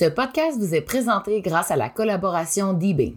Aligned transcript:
Ce 0.00 0.06
podcast 0.06 0.58
vous 0.58 0.74
est 0.74 0.80
présenté 0.80 1.42
grâce 1.42 1.70
à 1.70 1.76
la 1.76 1.90
collaboration 1.90 2.72
d'eBay. 2.72 3.16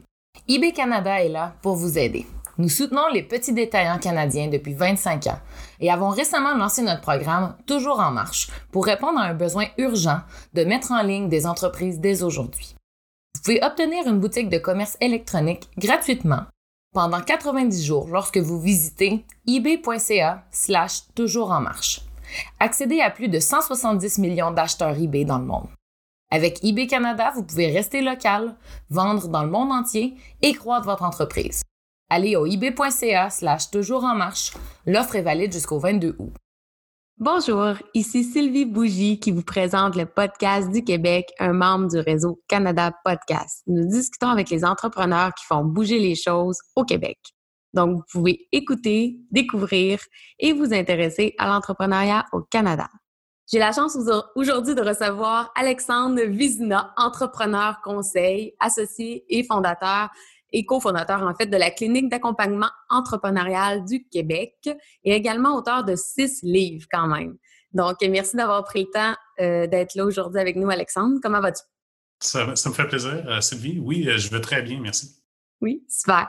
eBay 0.49 0.73
Canada 0.73 1.23
est 1.23 1.29
là 1.29 1.55
pour 1.61 1.77
vous 1.77 1.97
aider. 1.97 2.27
Nous 2.57 2.67
soutenons 2.67 3.07
les 3.13 3.23
petits 3.23 3.53
détaillants 3.53 3.99
canadiens 3.99 4.49
depuis 4.49 4.73
25 4.73 5.27
ans 5.27 5.39
et 5.79 5.89
avons 5.89 6.09
récemment 6.09 6.57
lancé 6.57 6.81
notre 6.81 6.99
programme 6.99 7.55
Toujours 7.67 8.01
en 8.01 8.11
marche 8.11 8.49
pour 8.73 8.85
répondre 8.85 9.17
à 9.17 9.27
un 9.27 9.33
besoin 9.33 9.67
urgent 9.77 10.19
de 10.55 10.65
mettre 10.65 10.91
en 10.91 11.01
ligne 11.03 11.29
des 11.29 11.47
entreprises 11.47 12.01
dès 12.01 12.21
aujourd'hui. 12.21 12.75
Vous 13.37 13.41
pouvez 13.43 13.63
obtenir 13.63 14.05
une 14.05 14.19
boutique 14.19 14.49
de 14.49 14.57
commerce 14.57 14.97
électronique 14.99 15.69
gratuitement 15.77 16.43
pendant 16.93 17.21
90 17.21 17.85
jours 17.85 18.09
lorsque 18.09 18.39
vous 18.39 18.59
visitez 18.59 19.23
ebay.ca 19.47 20.43
slash 20.51 21.03
toujours 21.15 21.51
en 21.51 21.61
marche. 21.61 22.01
Accédez 22.59 22.99
à 22.99 23.09
plus 23.09 23.29
de 23.29 23.39
170 23.39 24.17
millions 24.17 24.51
d'acheteurs 24.51 25.01
eBay 25.01 25.23
dans 25.23 25.39
le 25.39 25.45
monde. 25.45 25.69
Avec 26.33 26.63
eBay 26.63 26.87
Canada, 26.87 27.31
vous 27.35 27.43
pouvez 27.43 27.67
rester 27.67 28.01
local, 28.01 28.55
vendre 28.89 29.27
dans 29.27 29.43
le 29.43 29.51
monde 29.51 29.71
entier 29.71 30.15
et 30.41 30.53
croître 30.53 30.87
votre 30.87 31.03
entreprise. 31.03 31.61
Allez 32.09 32.35
au 32.35 32.47
ebay.ca 32.47 33.29
slash 33.29 33.69
toujours 33.69 34.03
en 34.03 34.15
marche. 34.15 34.51
L'offre 34.87 35.15
est 35.15 35.21
valide 35.21 35.53
jusqu'au 35.53 35.77
22 35.77 36.15
août. 36.17 36.33
Bonjour, 37.19 37.75
ici 37.93 38.23
Sylvie 38.23 38.65
Bougie 38.65 39.19
qui 39.19 39.29
vous 39.29 39.43
présente 39.43 39.95
le 39.95 40.07
podcast 40.07 40.71
du 40.71 40.83
Québec, 40.83 41.27
un 41.37 41.53
membre 41.53 41.89
du 41.89 41.99
réseau 41.99 42.41
Canada 42.47 42.91
Podcast. 43.05 43.61
Nous 43.67 43.87
discutons 43.87 44.29
avec 44.29 44.49
les 44.49 44.65
entrepreneurs 44.65 45.35
qui 45.35 45.45
font 45.45 45.63
bouger 45.63 45.99
les 45.99 46.15
choses 46.15 46.57
au 46.75 46.83
Québec. 46.83 47.19
Donc, 47.75 47.97
vous 47.97 48.03
pouvez 48.11 48.47
écouter, 48.51 49.19
découvrir 49.29 49.99
et 50.39 50.51
vous 50.51 50.73
intéresser 50.73 51.35
à 51.37 51.45
l'entrepreneuriat 51.45 52.25
au 52.31 52.41
Canada. 52.41 52.89
J'ai 53.53 53.59
la 53.59 53.71
chance 53.71 53.95
aujourd'hui 54.33 54.73
de 54.73 54.81
recevoir 54.81 55.51
Alexandre 55.53 56.23
Vizina, 56.23 56.91
entrepreneur 56.97 57.81
conseil, 57.83 58.55
associé 58.59 59.25
et 59.29 59.43
fondateur 59.43 60.09
et 60.51 60.65
cofondateur 60.65 61.21
en 61.21 61.35
fait 61.35 61.45
de 61.45 61.57
la 61.57 61.69
clinique 61.69 62.09
d'accompagnement 62.09 62.71
entrepreneurial 62.89 63.85
du 63.85 64.07
Québec 64.07 64.55
et 65.03 65.13
également 65.13 65.55
auteur 65.55 65.83
de 65.83 65.95
six 65.95 66.41
livres 66.41 66.87
quand 66.91 67.05
même. 67.05 67.37
Donc, 67.73 67.97
merci 68.01 68.35
d'avoir 68.35 68.63
pris 68.63 68.85
le 68.85 68.91
temps 68.91 69.15
euh, 69.39 69.67
d'être 69.67 69.93
là 69.93 70.05
aujourd'hui 70.05 70.41
avec 70.41 70.55
nous, 70.55 70.71
Alexandre. 70.71 71.19
Comment 71.21 71.39
vas-tu? 71.39 71.61
Ça, 72.21 72.47
me 72.47 72.55
fait 72.55 72.87
plaisir, 72.87 73.23
euh, 73.27 73.39
Sylvie. 73.39 73.77
Oui, 73.77 74.09
euh, 74.09 74.17
je 74.17 74.31
vais 74.31 74.41
très 74.41 74.63
bien, 74.63 74.79
merci. 74.79 75.21
Oui, 75.61 75.85
super. 75.87 76.27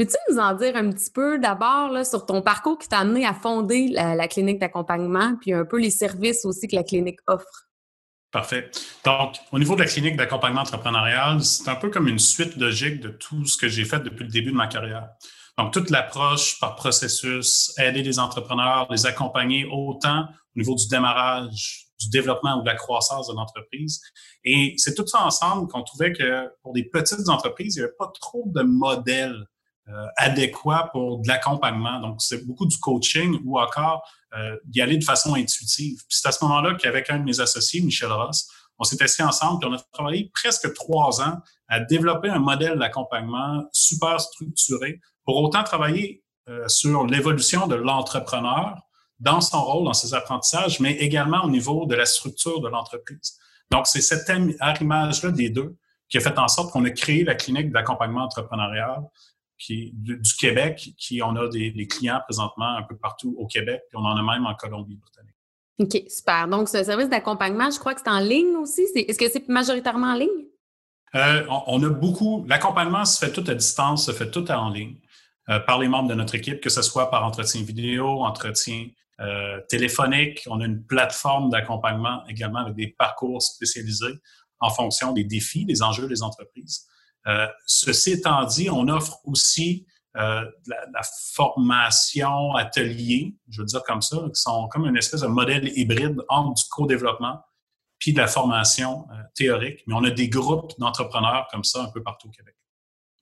Peux-tu 0.00 0.16
nous 0.30 0.38
en 0.38 0.54
dire 0.54 0.76
un 0.76 0.90
petit 0.90 1.10
peu 1.10 1.38
d'abord 1.38 2.06
sur 2.06 2.24
ton 2.24 2.40
parcours 2.40 2.78
qui 2.78 2.88
t'a 2.88 3.00
amené 3.00 3.26
à 3.26 3.34
fonder 3.34 3.88
la, 3.88 4.28
clinique 4.28 4.58
d'accompagnement, 4.58 5.36
puis 5.38 5.52
un 5.52 5.66
peu 5.66 5.78
les 5.78 5.90
services 5.90 6.46
aussi 6.46 6.68
que 6.68 6.74
la 6.74 6.84
clinique 6.84 7.18
offre? 7.26 7.68
Parfait. 8.30 8.70
Donc, 9.04 9.36
au 9.52 9.58
niveau 9.58 9.74
de 9.74 9.80
la 9.80 9.86
clinique 9.86 10.16
d'accompagnement 10.16 10.62
entrepreneurial, 10.62 11.44
c'est 11.44 11.68
un 11.68 11.74
peu 11.74 11.90
comme 11.90 12.08
une 12.08 12.18
suite 12.18 12.56
logique 12.56 13.00
de 13.00 13.10
tout 13.10 13.44
ce 13.44 13.58
que 13.58 13.68
j'ai 13.68 13.84
fait 13.84 14.00
depuis 14.00 14.24
le 14.24 14.30
début 14.30 14.52
de 14.52 14.56
ma 14.56 14.68
carrière. 14.68 15.06
Donc, 15.58 15.70
toute 15.70 15.90
l'approche 15.90 16.58
par 16.60 16.76
processus, 16.76 17.70
aider 17.78 18.02
les 18.02 18.18
entrepreneurs, 18.18 18.86
les 18.88 19.04
accompagner 19.04 19.66
autant 19.70 20.22
au 20.22 20.58
niveau 20.58 20.76
du 20.76 20.88
démarrage, 20.88 21.88
du 22.00 22.08
développement 22.08 22.56
ou 22.58 22.62
de 22.62 22.68
la 22.68 22.74
croissance 22.74 23.28
de 23.28 23.34
l'entreprise. 23.34 24.00
Et 24.44 24.72
c'est 24.78 24.94
tout 24.94 25.06
ça 25.06 25.26
ensemble 25.26 25.68
qu'on 25.68 25.82
trouvait 25.82 26.14
que 26.14 26.48
pour 26.62 26.72
des 26.72 26.84
petites 26.84 27.28
entreprises, 27.28 27.76
il 27.76 27.80
n'y 27.80 27.84
avait 27.84 27.96
pas 27.98 28.10
trop 28.18 28.44
de 28.46 28.62
modèles 28.62 29.44
adéquat 30.16 30.88
pour 30.92 31.18
de 31.18 31.26
l'accompagnement. 31.26 31.98
Donc, 32.00 32.22
c'est 32.22 32.46
beaucoup 32.46 32.66
du 32.66 32.78
coaching 32.78 33.40
ou 33.44 33.58
encore 33.58 34.04
euh, 34.36 34.56
d'y 34.64 34.80
aller 34.80 34.96
de 34.96 35.02
façon 35.02 35.34
intuitive. 35.34 35.96
Puis 36.08 36.18
c'est 36.20 36.28
à 36.28 36.30
ce 36.30 36.44
moment-là 36.44 36.76
qu'avec 36.76 37.10
un 37.10 37.18
de 37.18 37.24
mes 37.24 37.40
associés, 37.40 37.80
Michel 37.80 38.12
Ross, 38.12 38.48
on 38.78 38.84
s'est 38.84 39.02
assis 39.02 39.24
ensemble 39.24 39.64
et 39.64 39.68
on 39.68 39.72
a 39.72 39.78
travaillé 39.92 40.30
presque 40.32 40.72
trois 40.72 41.20
ans 41.20 41.38
à 41.66 41.80
développer 41.80 42.28
un 42.28 42.38
modèle 42.38 42.78
d'accompagnement 42.78 43.64
super 43.72 44.20
structuré 44.20 45.00
pour 45.24 45.36
autant 45.42 45.64
travailler 45.64 46.22
euh, 46.48 46.68
sur 46.68 47.06
l'évolution 47.06 47.66
de 47.66 47.74
l'entrepreneur 47.74 48.78
dans 49.18 49.40
son 49.40 49.64
rôle, 49.64 49.86
dans 49.86 49.94
ses 49.94 50.14
apprentissages, 50.14 50.78
mais 50.78 50.92
également 50.92 51.42
au 51.42 51.50
niveau 51.50 51.84
de 51.86 51.96
la 51.96 52.06
structure 52.06 52.60
de 52.60 52.68
l'entreprise. 52.68 53.36
Donc, 53.72 53.88
c'est 53.88 54.00
cette 54.00 54.30
arrimage-là 54.60 55.32
des 55.32 55.50
deux 55.50 55.76
qui 56.08 56.18
a 56.18 56.20
fait 56.20 56.38
en 56.38 56.46
sorte 56.46 56.70
qu'on 56.70 56.84
a 56.84 56.90
créé 56.90 57.24
la 57.24 57.34
clinique 57.34 57.72
d'accompagnement 57.72 58.22
entrepreneurial 58.26 59.02
qui, 59.60 59.92
du, 59.94 60.20
Québec, 60.38 60.90
qui 60.96 61.22
on 61.22 61.36
a 61.36 61.48
des, 61.48 61.86
clients 61.86 62.20
présentement 62.24 62.76
un 62.76 62.82
peu 62.82 62.96
partout 62.96 63.36
au 63.38 63.46
Québec, 63.46 63.82
puis 63.88 63.98
on 63.98 64.04
en 64.04 64.16
a 64.16 64.22
même 64.22 64.46
en 64.46 64.54
Colombie-Britannique. 64.54 65.34
OK, 65.78 66.10
super. 66.10 66.48
Donc, 66.48 66.68
ce 66.68 66.82
service 66.82 67.08
d'accompagnement, 67.08 67.70
je 67.70 67.78
crois 67.78 67.94
que 67.94 68.00
c'est 68.04 68.10
en 68.10 68.20
ligne 68.20 68.56
aussi? 68.56 68.82
Est-ce 68.94 69.18
que 69.18 69.30
c'est 69.30 69.48
majoritairement 69.48 70.08
en 70.08 70.14
ligne? 70.14 70.46
Euh, 71.14 71.44
on, 71.66 71.82
a 71.82 71.88
beaucoup. 71.88 72.44
L'accompagnement 72.48 73.04
se 73.04 73.24
fait 73.24 73.32
tout 73.32 73.44
à 73.48 73.54
distance, 73.54 74.06
se 74.06 74.12
fait 74.12 74.30
tout 74.30 74.50
en 74.50 74.70
ligne 74.70 74.96
euh, 75.48 75.58
par 75.60 75.78
les 75.78 75.88
membres 75.88 76.08
de 76.08 76.14
notre 76.14 76.34
équipe, 76.34 76.60
que 76.60 76.70
ce 76.70 76.82
soit 76.82 77.10
par 77.10 77.24
entretien 77.24 77.62
vidéo, 77.62 78.22
entretien 78.22 78.88
euh, 79.20 79.60
téléphonique. 79.68 80.46
On 80.48 80.60
a 80.60 80.66
une 80.66 80.84
plateforme 80.84 81.50
d'accompagnement 81.50 82.24
également 82.28 82.60
avec 82.60 82.74
des 82.74 82.88
parcours 82.88 83.42
spécialisés 83.42 84.14
en 84.60 84.70
fonction 84.70 85.12
des 85.12 85.24
défis, 85.24 85.64
des 85.64 85.82
enjeux 85.82 86.06
des 86.06 86.22
entreprises. 86.22 86.86
Euh, 87.26 87.46
ceci 87.66 88.12
étant 88.12 88.44
dit, 88.44 88.70
on 88.70 88.88
offre 88.88 89.20
aussi 89.24 89.86
euh, 90.16 90.44
la, 90.66 91.02
formation 91.32 92.54
atelier, 92.54 93.36
je 93.48 93.60
veux 93.60 93.66
dire 93.66 93.82
comme 93.84 94.02
ça, 94.02 94.16
qui 94.16 94.40
sont 94.40 94.68
comme 94.68 94.86
une 94.86 94.96
espèce 94.96 95.20
de 95.20 95.28
modèle 95.28 95.68
hybride 95.78 96.20
entre 96.28 96.54
du 96.54 96.62
co-développement 96.70 97.40
puis 97.98 98.12
de 98.12 98.18
la 98.18 98.26
formation 98.26 99.06
euh, 99.12 99.22
théorique. 99.34 99.82
Mais 99.86 99.94
on 99.94 100.02
a 100.04 100.10
des 100.10 100.28
groupes 100.28 100.72
d'entrepreneurs 100.78 101.46
comme 101.52 101.64
ça 101.64 101.82
un 101.82 101.90
peu 101.92 102.02
partout 102.02 102.28
au 102.28 102.30
Québec. 102.30 102.56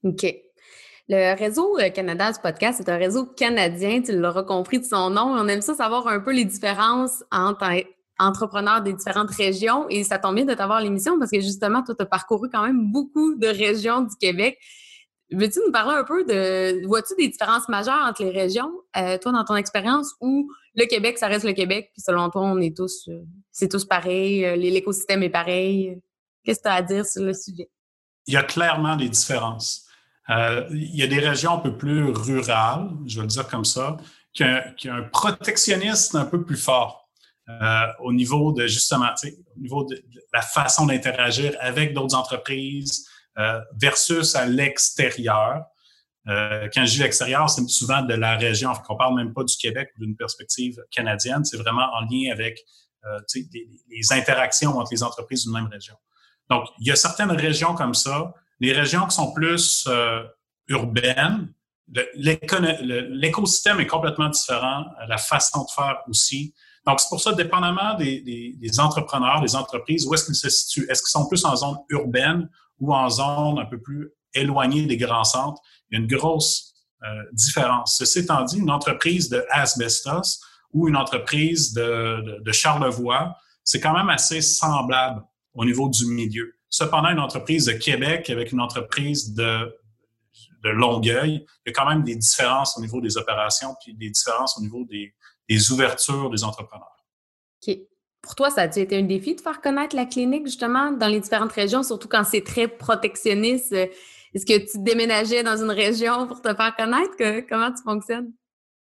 OK. 0.03 0.25
Le 1.09 1.37
réseau 1.37 1.77
Canada 1.93 2.31
du 2.31 2.39
podcast, 2.39 2.77
c'est 2.77 2.89
un 2.89 2.97
réseau 2.97 3.25
canadien, 3.25 4.01
tu 4.01 4.17
l'auras 4.17 4.43
compris 4.43 4.79
de 4.79 4.85
son 4.85 5.09
nom. 5.09 5.23
On 5.23 5.47
aime 5.47 5.61
ça 5.61 5.73
savoir 5.73 6.07
un 6.07 6.19
peu 6.19 6.31
les 6.31 6.45
différences 6.45 7.23
entre 7.31 7.63
entrepreneur 8.19 8.81
des 8.81 8.93
différentes 8.93 9.31
régions 9.31 9.87
et 9.89 10.03
ça 10.03 10.19
tombe 10.19 10.35
bien 10.35 10.45
de 10.45 10.53
t'avoir 10.53 10.81
l'émission 10.81 11.17
parce 11.17 11.31
que 11.31 11.39
justement, 11.39 11.81
toi, 11.83 11.95
tu 11.95 12.03
as 12.03 12.05
parcouru 12.05 12.49
quand 12.49 12.63
même 12.63 12.91
beaucoup 12.91 13.35
de 13.35 13.47
régions 13.47 14.01
du 14.01 14.15
Québec. 14.19 14.59
Veux-tu 15.31 15.59
nous 15.65 15.71
parler 15.71 15.95
un 15.95 16.03
peu 16.03 16.25
de. 16.25 16.85
Vois-tu 16.87 17.13
des 17.15 17.27
différences 17.27 17.69
majeures 17.69 18.03
entre 18.07 18.23
les 18.23 18.31
régions, 18.31 18.71
euh, 18.97 19.17
toi, 19.19 19.31
dans 19.31 19.43
ton 19.43 19.55
expérience, 19.55 20.13
ou 20.21 20.51
le 20.75 20.85
Québec, 20.85 21.17
ça 21.17 21.27
reste 21.27 21.45
le 21.45 21.53
Québec, 21.53 21.91
puis 21.93 22.01
selon 22.01 22.29
toi, 22.29 22.41
on 22.41 22.59
est 22.59 22.75
tous. 22.75 23.07
Euh, 23.07 23.21
c'est 23.51 23.69
tous 23.69 23.85
pareil, 23.85 24.43
euh, 24.43 24.55
l'écosystème 24.55 25.21
est 25.23 25.29
pareil? 25.29 25.99
Qu'est-ce 26.43 26.59
que 26.59 26.63
tu 26.63 26.69
as 26.69 26.73
à 26.73 26.81
dire 26.81 27.05
sur 27.05 27.23
le 27.23 27.33
sujet? 27.33 27.69
Il 28.25 28.33
y 28.33 28.37
a 28.37 28.43
clairement 28.43 28.95
des 28.95 29.09
différences. 29.09 29.85
il 30.29 30.95
y 30.95 31.03
a 31.03 31.07
des 31.07 31.19
régions 31.19 31.53
un 31.53 31.59
peu 31.59 31.75
plus 31.75 32.05
rurales, 32.11 32.89
je 33.05 33.17
vais 33.17 33.23
le 33.23 33.27
dire 33.27 33.47
comme 33.47 33.65
ça, 33.65 33.97
qui 34.33 34.43
ont 34.43 34.93
un 34.93 35.03
protectionnisme 35.03 36.17
un 36.17 36.25
peu 36.25 36.43
plus 36.43 36.57
fort. 36.57 36.98
Euh, 37.49 37.87
au 37.99 38.13
niveau 38.13 38.51
de 38.51 38.67
justement, 38.67 39.09
au 39.23 39.59
niveau 39.59 39.83
de, 39.83 39.99
la 40.31 40.41
façon 40.41 40.85
d'interagir 40.85 41.55
avec 41.59 41.95
d'autres 41.95 42.15
entreprises 42.15 43.09
euh, 43.39 43.59
versus 43.75 44.35
à 44.35 44.45
l'extérieur. 44.45 45.63
Euh, 46.27 46.69
quand 46.71 46.85
je 46.85 46.91
dis 46.91 46.99
l'extérieur, 46.99 47.49
c'est 47.49 47.67
souvent 47.67 48.03
de 48.03 48.13
la 48.13 48.37
région. 48.37 48.71
On 48.87 48.93
ne 48.93 48.97
parle 48.97 49.15
même 49.15 49.33
pas 49.33 49.43
du 49.43 49.55
Québec 49.55 49.89
ou 49.97 50.05
d'une 50.05 50.15
perspective 50.15 50.79
canadienne. 50.91 51.43
C'est 51.43 51.57
vraiment 51.57 51.89
en 51.95 52.01
lien 52.01 52.31
avec 52.31 52.59
les, 53.33 53.67
les, 53.89 54.13
interactions 54.13 54.77
entre 54.77 54.91
les 54.91 55.01
entreprises 55.01 55.43
d'une 55.43 55.53
même 55.53 55.69
région. 55.71 55.95
Donc, 56.51 56.67
il 56.79 56.87
y 56.87 56.91
a 56.91 56.95
certaines 56.95 57.31
régions 57.31 57.73
comme 57.73 57.95
ça. 57.95 58.33
Les 58.59 58.73
régions 58.73 59.07
qui 59.07 59.15
sont 59.15 59.31
plus 59.31 59.87
urbaines, 60.67 61.51
l'écosystème 62.13 63.79
est 63.79 63.87
complètement 63.87 64.29
différent, 64.29 64.85
la 65.07 65.17
façon 65.17 65.63
de 65.63 65.69
faire 65.73 66.03
aussi. 66.07 66.53
Donc, 66.85 66.99
c'est 66.99 67.09
pour 67.09 67.21
ça, 67.21 67.33
dépendamment 67.33 67.95
des, 67.95 68.79
entrepreneurs, 68.79 69.41
des 69.41 69.55
entreprises, 69.55 70.07
où 70.07 70.13
est-ce 70.13 70.25
qu'ils 70.25 70.35
se 70.35 70.49
situent? 70.49 70.87
Est-ce 70.89 71.01
qu'ils 71.01 71.11
sont 71.11 71.27
plus 71.27 71.43
en 71.45 71.55
zone 71.55 71.77
urbaine 71.89 72.49
ou 72.79 72.93
en 72.93 73.09
zone 73.09 73.59
un 73.59 73.65
peu 73.65 73.79
plus 73.79 74.11
éloignée 74.33 74.85
des 74.85 74.97
grands 74.97 75.23
centres? 75.23 75.61
Il 75.89 75.95
y 75.95 75.97
a 75.97 76.01
une 76.01 76.07
grosse 76.07 76.73
euh, 77.03 77.23
différence. 77.33 77.97
Ceci 77.97 78.19
étant 78.19 78.43
dit, 78.43 78.59
une 78.59 78.71
entreprise 78.71 79.29
de 79.29 79.45
asbestos 79.51 80.39
ou 80.73 80.87
une 80.87 80.95
entreprise 80.95 81.73
de, 81.73 82.51
Charlevoix, 82.51 83.35
c'est 83.63 83.79
quand 83.79 83.93
même 83.93 84.09
assez 84.09 84.41
semblable 84.41 85.23
au 85.53 85.65
niveau 85.65 85.89
du 85.89 86.05
milieu. 86.05 86.53
Cependant, 86.69 87.09
une 87.09 87.19
entreprise 87.19 87.65
de 87.65 87.73
Québec 87.73 88.29
avec 88.29 88.51
une 88.51 88.61
entreprise 88.61 89.33
de, 89.33 89.75
de 90.63 90.69
Longueuil, 90.69 91.45
il 91.65 91.69
y 91.69 91.69
a 91.69 91.73
quand 91.73 91.89
même 91.89 92.03
des 92.03 92.15
différences 92.15 92.77
au 92.77 92.81
niveau 92.81 93.01
des 93.01 93.17
opérations, 93.17 93.75
puis 93.83 93.95
des 93.95 94.09
différences 94.09 94.57
au 94.57 94.61
niveau 94.61 94.85
des, 94.85 95.13
des 95.49 95.71
ouvertures 95.71 96.29
des 96.29 96.43
entrepreneurs. 96.43 96.95
OK. 97.67 97.77
Pour 98.21 98.35
toi, 98.35 98.49
ça 98.49 98.63
a-tu 98.63 98.79
été 98.79 98.97
un 98.97 99.03
défi 99.03 99.35
de 99.35 99.41
faire 99.41 99.61
connaître 99.61 99.95
la 99.95 100.05
clinique, 100.05 100.45
justement, 100.45 100.91
dans 100.91 101.07
les 101.07 101.19
différentes 101.19 101.53
régions, 101.53 101.83
surtout 101.83 102.07
quand 102.07 102.23
c'est 102.23 102.43
très 102.43 102.67
protectionniste? 102.67 103.73
Est-ce 103.73 104.45
que 104.45 104.57
tu 104.71 104.77
déménageais 104.83 105.41
dans 105.41 105.57
une 105.57 105.71
région 105.71 106.27
pour 106.27 106.41
te 106.41 106.53
faire 106.53 106.75
connaître? 106.75 107.15
comment 107.49 107.71
tu 107.71 107.81
fonctionnes? 107.83 108.31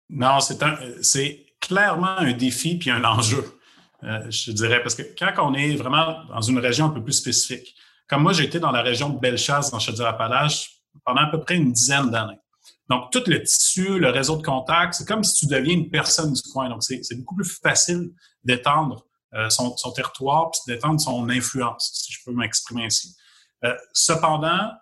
Non, 0.09 0.39
c'est, 0.41 1.47
clairement 1.61 2.17
un 2.19 2.33
défi 2.33 2.79
puis 2.79 2.91
un 2.91 3.05
enjeu. 3.05 3.45
euh, 4.03 4.31
je 4.31 4.51
dirais, 4.51 4.83
parce 4.83 4.95
que 4.95 5.03
quand 5.19 5.31
on 5.51 5.55
est 5.55 5.77
vraiment 5.77 6.25
dans 6.25 6.41
une 6.41 6.59
région 6.59 6.87
un 6.87 6.91
peu 6.91 7.05
plus 7.05 7.13
spécifique, 7.13 7.77
comme 8.09 8.23
moi, 8.23 8.33
j'ai 8.33 8.45
été 8.45 8.59
dans 8.59 8.73
la 8.73 8.83
région 8.83 9.11
de 9.11 9.19
Bellechasse, 9.21 9.71
dans 9.71 9.79
Chaudière-Appalaches, 9.79 10.81
pendant 11.05 11.21
à 11.21 11.27
peu 11.27 11.39
près 11.39 11.57
une 11.57 11.71
dizaine 11.71 12.11
d'années. 12.11 12.41
Donc, 12.91 13.13
tout 13.13 13.23
le 13.29 13.41
tissu, 13.41 14.01
le 14.01 14.11
réseau 14.11 14.37
de 14.37 14.43
contacts, 14.43 14.95
c'est 14.95 15.07
comme 15.07 15.23
si 15.23 15.35
tu 15.35 15.47
deviens 15.47 15.75
une 15.75 15.91
personne 15.91 16.33
du 16.33 16.43
coin. 16.43 16.69
Donc, 16.69 16.83
c'est 16.83 17.15
beaucoup 17.15 17.37
plus 17.37 17.59
facile 17.63 18.11
d'étendre 18.43 19.07
euh, 19.35 19.49
son, 19.49 19.73
territoire 19.95 20.51
puis 20.51 20.61
d'étendre 20.67 21.01
son 21.01 21.31
influence, 21.31 21.93
si 21.95 22.13
je 22.13 22.19
peux 22.27 22.33
m'exprimer 22.33 22.87
ainsi. 22.87 23.15
Euh, 23.65 23.73
cependant, 23.93 24.73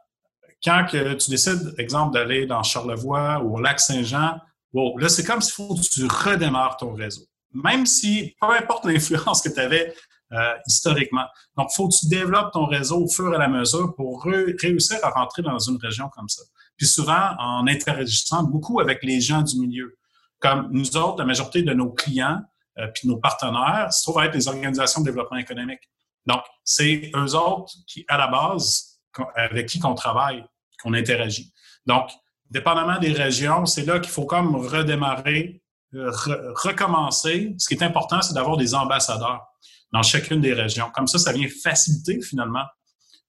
quand 0.65 0.87
tu 0.91 1.31
décides, 1.31 1.75
exemple, 1.77 2.15
d'aller 2.15 2.47
dans 2.47 2.63
Charlevoix 2.63 3.43
ou 3.45 3.59
au 3.59 3.61
lac 3.61 3.79
Saint-Jean, 3.79 4.41
wow, 4.73 4.97
là, 4.97 5.11
c'est 5.11 5.25
comme 5.25 5.43
s'il 5.43 5.53
faut 5.53 5.75
que 5.75 5.81
tu 5.83 6.07
redémarres 6.07 6.79
ton 6.79 6.95
réseau. 6.95 7.27
Même 7.53 7.85
si, 7.85 8.35
peu 8.41 8.51
importe 8.57 8.87
l'influence 8.87 9.43
que 9.43 9.51
tu 9.51 9.61
avais 9.61 9.95
euh, 10.33 10.55
historiquement. 10.67 11.27
Donc, 11.59 11.69
il 11.73 11.77
faut 11.77 11.89
que 11.89 11.95
tu 11.95 12.09
développes 12.09 12.53
ton 12.53 12.65
réseau 12.65 13.05
au 13.05 13.09
fur 13.09 13.35
et 13.35 13.43
à 13.43 13.49
mesure 13.49 13.95
pour 13.95 14.25
réussir 14.25 14.99
à 15.03 15.11
rentrer 15.11 15.43
dans 15.43 15.59
une 15.59 15.77
région 15.77 16.09
comme 16.09 16.29
ça. 16.29 16.43
Puis 16.79 16.87
souvent, 16.87 17.35
en 17.39 17.67
interagissant 17.67 18.45
beaucoup 18.45 18.81
avec 18.81 19.03
les 19.03 19.21
gens 19.21 19.43
du 19.43 19.59
milieu. 19.59 19.99
Comme 20.39 20.69
nous 20.71 20.97
autres, 20.97 21.19
la 21.19 21.27
majorité 21.27 21.63
de 21.63 21.75
nos 21.75 21.91
clients 21.91 22.41
euh, 22.79 22.87
puis 22.95 23.09
nos 23.09 23.17
partenaires 23.17 23.93
se 23.93 24.03
trouvent 24.03 24.19
à 24.19 24.27
être 24.27 24.35
les 24.35 24.49
organisations 24.49 25.01
de 25.01 25.07
développement 25.07 25.39
économique. 25.39 25.81
Donc, 26.27 26.43
c'est 26.65 27.11
eux 27.17 27.35
autres 27.35 27.73
qui, 27.87 28.05
à 28.09 28.17
la 28.17 28.29
base, 28.29 29.01
avec 29.35 29.67
qui 29.67 29.81
qu'on 29.81 29.95
travaille, 29.95 30.45
qu'on 30.83 30.95
interagit. 30.95 31.53
Donc, 31.87 32.11
dépendamment 32.51 32.99
des 32.99 33.13
régions, 33.13 33.67
c'est 33.67 33.85
là 33.85 33.99
qu'il 33.99 34.13
faut 34.13 34.27
comme 34.27 34.55
redémarrer, 34.55 35.63
euh, 35.95 36.11
recommencer. 36.13 37.55
Ce 37.59 37.67
qui 37.67 37.75
est 37.75 37.83
important, 37.83 38.23
c'est 38.23 38.35
d'avoir 38.35 38.57
des 38.57 38.75
ambassadeurs 38.75 39.45
dans 39.93 40.03
chacune 40.03 40.41
des 40.41 40.53
régions. 40.53 40.91
Comme 40.95 41.07
ça, 41.07 41.19
ça 41.19 41.33
vient 41.33 41.49
faciliter 41.63 42.21
finalement 42.21 42.65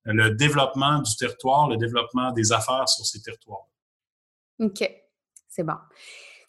le 0.05 0.31
développement 0.31 1.01
du 1.01 1.15
territoire, 1.15 1.69
le 1.69 1.77
développement 1.77 2.31
des 2.31 2.51
affaires 2.51 2.87
sur 2.87 3.05
ces 3.05 3.21
territoires. 3.21 3.67
OK, 4.59 4.89
c'est 5.47 5.63
bon. 5.63 5.77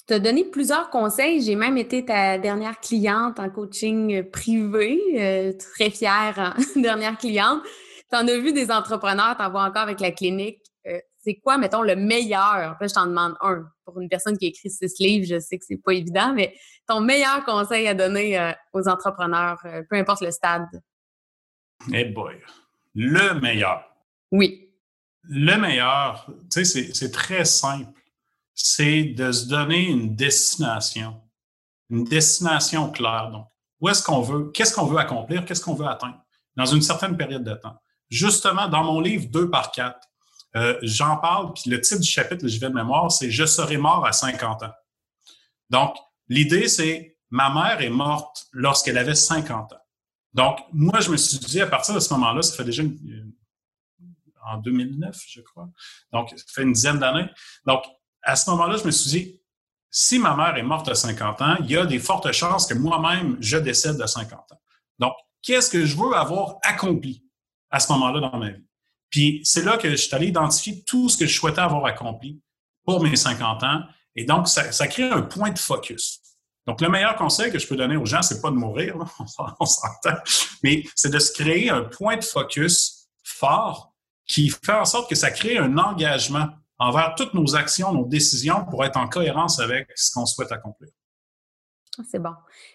Tu 0.07 0.15
as 0.15 0.19
donné 0.19 0.45
plusieurs 0.45 0.91
conseils. 0.91 1.41
J'ai 1.41 1.55
même 1.55 1.77
été 1.77 2.05
ta 2.05 2.39
dernière 2.39 2.81
cliente 2.81 3.39
en 3.39 3.49
coaching 3.49 4.29
privé. 4.31 5.01
Euh, 5.17 5.53
très 5.57 5.91
fière, 5.91 6.35
hein, 6.37 6.57
dernière 6.77 7.17
cliente. 7.17 7.63
Tu 8.11 8.17
en 8.17 8.27
as 8.27 8.39
vu 8.39 8.53
des 8.53 8.71
entrepreneurs, 8.73 9.37
tu 9.37 9.43
en 9.45 9.51
vois 9.51 9.63
encore 9.63 9.83
avec 9.83 10.01
la 10.01 10.11
clinique. 10.11 10.59
Euh, 10.87 10.99
c'est 11.19 11.37
quoi, 11.37 11.59
mettons, 11.59 11.83
le 11.83 11.95
meilleur? 11.95 12.57
Là, 12.57 12.77
je 12.81 12.93
t'en 12.93 13.07
demande 13.07 13.35
un. 13.41 13.65
Pour 13.85 14.01
une 14.01 14.09
personne 14.09 14.37
qui 14.37 14.47
écrit 14.47 14.71
six 14.71 14.93
livres, 14.99 15.27
je 15.29 15.39
sais 15.39 15.59
que 15.59 15.65
c'est 15.65 15.81
pas 15.81 15.93
évident, 15.93 16.33
mais 16.35 16.55
ton 16.89 17.01
meilleur 17.01 17.45
conseil 17.45 17.87
à 17.87 17.95
donner 17.95 18.39
euh, 18.39 18.53
aux 18.73 18.89
entrepreneurs, 18.89 19.61
peu 19.89 19.97
importe 19.97 20.23
le 20.23 20.31
stade? 20.31 20.67
Eh 21.93 22.05
boy. 22.07 22.37
Le 22.95 23.39
meilleur. 23.41 23.85
Oui. 24.31 24.69
Le 25.25 25.57
meilleur, 25.57 26.27
tu 26.51 26.65
sais, 26.65 26.93
c'est 26.93 27.11
très 27.11 27.45
simple 27.45 28.01
c'est 28.63 29.05
de 29.05 29.33
se 29.33 29.47
donner 29.47 29.87
une 29.87 30.15
destination, 30.15 31.21
une 31.89 32.05
destination 32.05 32.91
claire. 32.91 33.31
Donc, 33.31 33.47
où 33.81 33.89
est-ce 33.89 34.03
qu'on 34.03 34.21
veut, 34.21 34.51
qu'est-ce 34.51 34.75
qu'on 34.75 34.87
veut 34.87 34.99
accomplir, 34.99 35.45
qu'est-ce 35.45 35.63
qu'on 35.63 35.75
veut 35.75 35.87
atteindre? 35.87 36.23
Dans 36.57 36.67
une 36.67 36.83
certaine 36.83 37.17
période 37.17 37.45
de 37.45 37.55
temps. 37.55 37.81
Justement, 38.11 38.69
dans 38.69 38.85
mon 38.85 39.01
livre 39.01 39.27
2 39.31 39.49
par 39.49 39.71
4, 39.73 39.99
euh, 40.57 40.79
j'en 40.83 41.17
parle, 41.17 41.55
puis 41.55 41.71
le 41.71 41.81
titre 41.81 42.01
du 42.01 42.09
chapitre, 42.09 42.47
je 42.47 42.59
vais 42.59 42.69
de 42.69 42.75
mémoire, 42.75 43.11
c'est 43.11 43.31
Je 43.31 43.47
serai 43.47 43.77
mort 43.77 44.05
à 44.05 44.13
50 44.13 44.65
ans. 44.65 44.73
Donc, 45.71 45.97
l'idée, 46.29 46.69
c'est 46.69 47.17
ma 47.31 47.49
mère 47.51 47.81
est 47.81 47.91
morte 47.91 48.47
lorsqu'elle 48.53 48.99
avait 48.99 49.15
50 49.15 49.73
ans. 49.73 49.80
Donc, 50.33 50.59
moi, 50.73 51.01
je 51.01 51.11
me 51.11 51.17
suis 51.17 51.39
dit, 51.39 51.61
à 51.61 51.67
partir 51.67 51.95
de 51.95 52.01
ce 52.01 52.13
moment-là, 52.15 52.43
ça 52.43 52.57
fait 52.57 52.65
déjà 52.65 52.83
en 54.45 54.59
2009, 54.59 55.17
je 55.29 55.41
crois. 55.41 55.69
Donc, 56.13 56.31
ça 56.31 56.45
fait 56.49 56.63
une 56.63 56.73
dizaine 56.73 56.99
d'années. 56.99 57.29
Donc, 57.67 57.85
à 58.23 58.37
ce 58.37 58.49
moment-là, 58.51 58.77
je 58.77 58.85
me 58.85 58.91
suis 58.91 59.11
dit, 59.11 59.41
si 59.91 60.19
ma 60.19 60.37
mère 60.37 60.57
est 60.57 60.63
morte 60.63 60.89
à 60.89 60.95
50 60.95 61.43
ans, 61.43 61.57
il 61.61 61.71
y 61.71 61.77
a 61.77 61.85
des 61.85 61.99
fortes 61.99 62.31
chances 62.33 62.67
que 62.67 62.75
moi-même, 62.75 63.37
je 63.41 63.57
décède 63.57 64.01
à 64.01 64.07
50 64.07 64.53
ans. 64.53 64.61
Donc, 64.99 65.15
qu'est-ce 65.43 65.71
que 65.71 65.85
je 65.85 65.97
veux 65.97 66.15
avoir 66.15 66.59
accompli 66.63 67.25
à 67.71 67.81
ce 67.81 67.91
moment-là 67.93 68.21
dans 68.21 68.39
ma 68.39 68.51
vie? 68.51 68.65
Puis 69.09 69.41
c'est 69.43 69.65
là 69.65 69.77
que 69.77 69.91
je 69.91 69.97
suis 69.97 70.15
allé 70.15 70.29
identifier 70.29 70.85
tout 70.85 71.09
ce 71.09 71.17
que 71.17 71.27
je 71.27 71.37
souhaitais 71.37 71.61
avoir 71.61 71.85
accompli 71.87 72.41
pour 72.85 73.03
mes 73.03 73.17
50 73.17 73.63
ans. 73.65 73.83
Et 74.15 74.25
donc, 74.25 74.49
ça, 74.49 74.71
ça 74.71 74.87
crée 74.87 75.11
un 75.11 75.23
point 75.23 75.51
de 75.51 75.59
focus. 75.59 76.21
Donc, 76.67 76.81
le 76.81 76.89
meilleur 76.89 77.17
conseil 77.17 77.51
que 77.51 77.59
je 77.59 77.67
peux 77.67 77.77
donner 77.77 77.97
aux 77.97 78.07
gens, 78.07 78.23
c'est 78.23 78.41
pas 78.41 78.51
de 78.51 78.57
mourir, 78.57 78.97
on 79.61 79.67
s'entend, 79.67 80.17
mais 80.63 80.85
c'est 80.95 81.11
de 81.11 81.19
se 81.19 81.33
créer 81.33 81.71
un 81.71 81.83
point 81.83 82.17
de 82.17 82.25
focus 82.25 83.09
fort 83.25 83.93
qui 84.27 84.51
fait 84.51 84.73
en 84.73 84.85
sorte 84.85 85.09
que 85.09 85.17
ça 85.17 85.31
crée 85.31 85.59
un 85.59 85.77
engagement 85.79 86.49
envers 86.79 87.15
toutes 87.17 87.35
nos 87.35 87.57
actions, 87.57 87.93
nos 87.93 88.07
décisions 88.07 88.65
pour 88.65 88.85
être 88.85 88.97
en 88.97 89.09
cohérence 89.09 89.61
avec 89.61 89.89
ce 89.97 90.13
qu'on 90.13 90.27
souhaite 90.27 90.53
accomplir. 90.53 90.91
C'est 92.09 92.23
bon. 92.23 92.31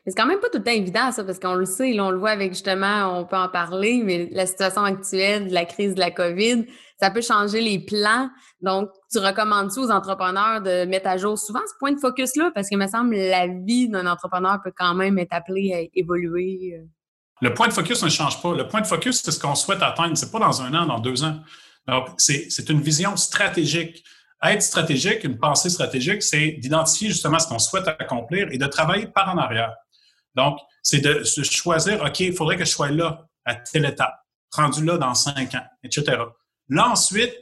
Mais 0.06 0.12
c'est 0.12 0.16
quand 0.16 0.28
même 0.28 0.40
pas 0.40 0.50
tout 0.50 0.58
le 0.58 0.64
temps 0.64 0.72
évident, 0.72 1.12
ça, 1.12 1.24
parce 1.24 1.40
qu'on 1.40 1.56
le 1.56 1.66
sait, 1.66 1.94
là, 1.94 2.06
on 2.06 2.12
le 2.12 2.18
voit 2.18 2.32
avec 2.32 2.52
justement, 2.52 3.18
on 3.18 3.26
peut 3.26 3.38
en 3.38 3.48
parler, 3.48 4.02
mais 4.04 4.30
la 4.32 4.46
situation 4.46 4.84
actuelle 4.84 5.48
de 5.48 5.54
la 5.54 5.66
crise 5.66 5.96
de 5.96 6.00
la 6.00 6.12
COVID, 6.12 6.66
ça 7.00 7.10
peut 7.10 7.22
changer 7.22 7.62
les 7.62 7.80
plans. 7.80 8.30
Donc, 8.62 8.90
tu 9.12 9.20
recommandes-tu 9.20 9.80
aux 9.80 9.90
entrepreneurs 9.90 10.62
de 10.62 10.86
mettre 10.86 11.08
à 11.08 11.18
jour 11.18 11.38
souvent 11.38 11.62
ce 11.66 11.74
point 11.80 11.94
de 11.94 12.00
focus-là? 12.00 12.52
Parce 12.54 12.68
qu'il 12.68 12.78
me 12.78 12.88
semble 12.88 13.16
la 13.16 13.48
vie 13.48 13.88
d'un 13.90 14.06
entrepreneur 14.06 14.60
peut 14.64 14.74
quand 14.76 14.94
même 14.94 15.18
être 15.18 15.34
appelée 15.34 15.74
à 15.74 15.98
évoluer. 15.98 16.78
Euh. 16.78 16.86
Le 17.42 17.54
point 17.54 17.68
de 17.68 17.74
focus 17.74 18.04
ne 18.04 18.10
change 18.10 18.42
pas. 18.42 18.54
Le 18.54 18.68
point 18.68 18.82
de 18.82 18.88
focus, 18.88 19.22
c'est 19.24 19.32
ce 19.32 19.40
qu'on 19.40 19.56
souhaite 19.56 19.82
atteindre. 19.82 20.18
C'est 20.18 20.32
pas 20.32 20.40
dans 20.40 20.62
un 20.62 20.74
an, 20.74 20.86
dans 20.86 21.00
deux 21.00 21.24
ans. 21.24 21.40
C'est 22.18 22.70
une 22.70 22.82
vision 22.82 23.16
stratégique. 23.18 24.04
Être 24.46 24.62
stratégique, 24.62 25.24
une 25.24 25.38
pensée 25.38 25.70
stratégique, 25.70 26.22
c'est 26.22 26.52
d'identifier 26.60 27.10
justement 27.10 27.40
ce 27.40 27.48
qu'on 27.48 27.60
souhaite 27.60 27.88
accomplir 27.88 28.48
et 28.52 28.58
de 28.58 28.66
travailler 28.68 29.08
par 29.08 29.34
en 29.34 29.38
arrière. 29.38 29.74
Donc, 30.36 30.60
c'est 30.84 31.00
de 31.00 31.24
choisir, 31.24 32.02
OK, 32.04 32.20
il 32.20 32.34
faudrait 32.34 32.58
que 32.58 32.66
je 32.66 32.70
sois 32.70 32.92
là 32.92 33.26
à 33.46 33.56
telle 33.56 33.86
étape, 33.86 34.16
rendu 34.52 34.84
là 34.84 34.98
dans 34.98 35.16
cinq 35.16 35.56
ans, 35.56 35.66
etc. 35.84 36.18
Là, 36.70 36.90
ensuite, 36.90 37.36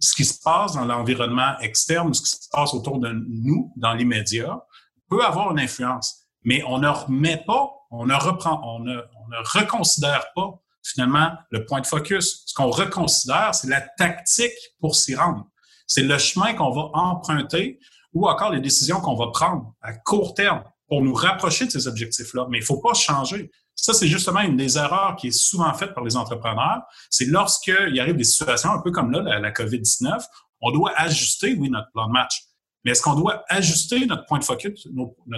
ce 0.00 0.14
qui 0.14 0.24
se 0.24 0.40
passe 0.42 0.74
dans 0.74 0.84
l'environnement 0.84 1.58
externe, 1.60 2.12
ce 2.14 2.22
qui 2.22 2.30
se 2.30 2.48
passe 2.50 2.74
autour 2.74 2.98
de 2.98 3.10
nous, 3.12 3.72
dans 3.76 3.94
l'immédiat, 3.94 4.60
peut 5.08 5.24
avoir 5.24 5.50
une 5.52 5.60
influence. 5.60 6.26
Mais 6.42 6.62
on 6.66 6.78
ne 6.78 6.88
remet 6.88 7.42
pas, 7.46 7.70
on 7.90 8.06
ne 8.06 8.14
reprend, 8.14 8.60
on 8.64 8.80
ne, 8.80 8.96
on 8.96 9.28
ne 9.28 9.60
reconsidère 9.60 10.26
pas 10.34 10.60
finalement 10.82 11.32
le 11.50 11.64
point 11.64 11.80
de 11.80 11.86
focus. 11.86 12.42
Ce 12.46 12.54
qu'on 12.54 12.70
reconsidère, 12.70 13.54
c'est 13.54 13.68
la 13.68 13.80
tactique 13.80 14.52
pour 14.80 14.94
s'y 14.94 15.14
rendre. 15.14 15.46
C'est 15.86 16.02
le 16.02 16.18
chemin 16.18 16.54
qu'on 16.54 16.70
va 16.70 16.90
emprunter 16.94 17.78
ou 18.12 18.28
encore 18.28 18.50
les 18.50 18.60
décisions 18.60 19.00
qu'on 19.00 19.16
va 19.16 19.28
prendre 19.32 19.74
à 19.82 19.92
court 19.92 20.34
terme 20.34 20.62
pour 20.88 21.02
nous 21.02 21.14
rapprocher 21.14 21.66
de 21.66 21.70
ces 21.70 21.88
objectifs-là. 21.88 22.46
Mais 22.48 22.58
il 22.58 22.60
ne 22.60 22.66
faut 22.66 22.80
pas 22.80 22.94
changer. 22.94 23.50
Ça, 23.74 23.92
c'est 23.92 24.06
justement 24.06 24.40
une 24.40 24.56
des 24.56 24.78
erreurs 24.78 25.16
qui 25.16 25.28
est 25.28 25.38
souvent 25.38 25.72
faite 25.74 25.94
par 25.94 26.04
les 26.04 26.16
entrepreneurs. 26.16 26.82
C'est 27.10 27.26
lorsqu'il 27.26 27.98
arrive 28.00 28.16
des 28.16 28.24
situations 28.24 28.70
un 28.70 28.80
peu 28.80 28.92
comme 28.92 29.10
là, 29.10 29.38
la, 29.40 29.50
COVID-19, 29.50 30.24
on 30.60 30.70
doit 30.70 30.92
ajuster, 30.96 31.56
oui, 31.58 31.68
notre 31.68 31.90
plan 31.90 32.06
de 32.06 32.12
match. 32.12 32.44
Mais 32.84 32.92
est-ce 32.92 33.02
qu'on 33.02 33.14
doit 33.14 33.44
ajuster 33.48 34.06
notre 34.06 34.26
point 34.26 34.38
de 34.38 34.44
focus, 34.44 34.86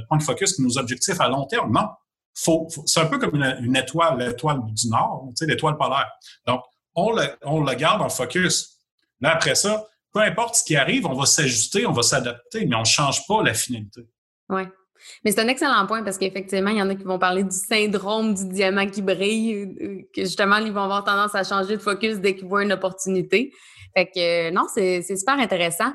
point 0.08 0.18
de 0.18 0.62
nos 0.62 0.78
objectifs 0.78 1.20
à 1.20 1.28
long 1.28 1.46
terme? 1.46 1.72
Non 1.72 1.86
c'est 2.84 3.00
un 3.00 3.06
peu 3.06 3.18
comme 3.18 3.34
une, 3.34 3.76
étoile, 3.76 4.18
l'étoile 4.18 4.60
du 4.66 4.88
Nord, 4.88 5.30
l'étoile 5.40 5.76
polaire. 5.76 6.10
Donc, 6.46 6.60
on 6.94 7.12
le, 7.12 7.24
on 7.42 7.62
garde 7.74 8.02
en 8.02 8.08
focus. 8.08 8.78
Là, 9.20 9.34
après 9.34 9.54
ça, 9.54 9.86
peu 10.16 10.22
importe 10.22 10.54
ce 10.54 10.64
qui 10.64 10.76
arrive, 10.76 11.04
on 11.04 11.12
va 11.12 11.26
s'ajuster, 11.26 11.84
on 11.84 11.92
va 11.92 12.00
s'adapter, 12.00 12.64
mais 12.64 12.74
on 12.74 12.80
ne 12.80 12.84
change 12.86 13.26
pas 13.26 13.42
la 13.42 13.52
finalité. 13.52 14.00
Oui. 14.48 14.62
Mais 15.22 15.30
c'est 15.30 15.40
un 15.40 15.48
excellent 15.48 15.86
point 15.86 16.02
parce 16.02 16.16
qu'effectivement, 16.16 16.70
il 16.70 16.78
y 16.78 16.82
en 16.82 16.88
a 16.88 16.94
qui 16.94 17.04
vont 17.04 17.18
parler 17.18 17.44
du 17.44 17.54
syndrome 17.54 18.32
du 18.32 18.48
diamant 18.48 18.86
qui 18.86 19.02
brille, 19.02 19.54
euh, 19.54 19.98
que 20.14 20.22
justement, 20.22 20.56
ils 20.56 20.72
vont 20.72 20.84
avoir 20.84 21.04
tendance 21.04 21.34
à 21.34 21.44
changer 21.44 21.76
de 21.76 21.82
focus 21.82 22.18
dès 22.18 22.34
qu'ils 22.34 22.48
voient 22.48 22.62
une 22.62 22.72
opportunité. 22.72 23.52
Fait 23.94 24.06
que 24.06 24.50
non, 24.52 24.64
c'est 24.74 25.02
super 25.02 25.38
intéressant. 25.38 25.92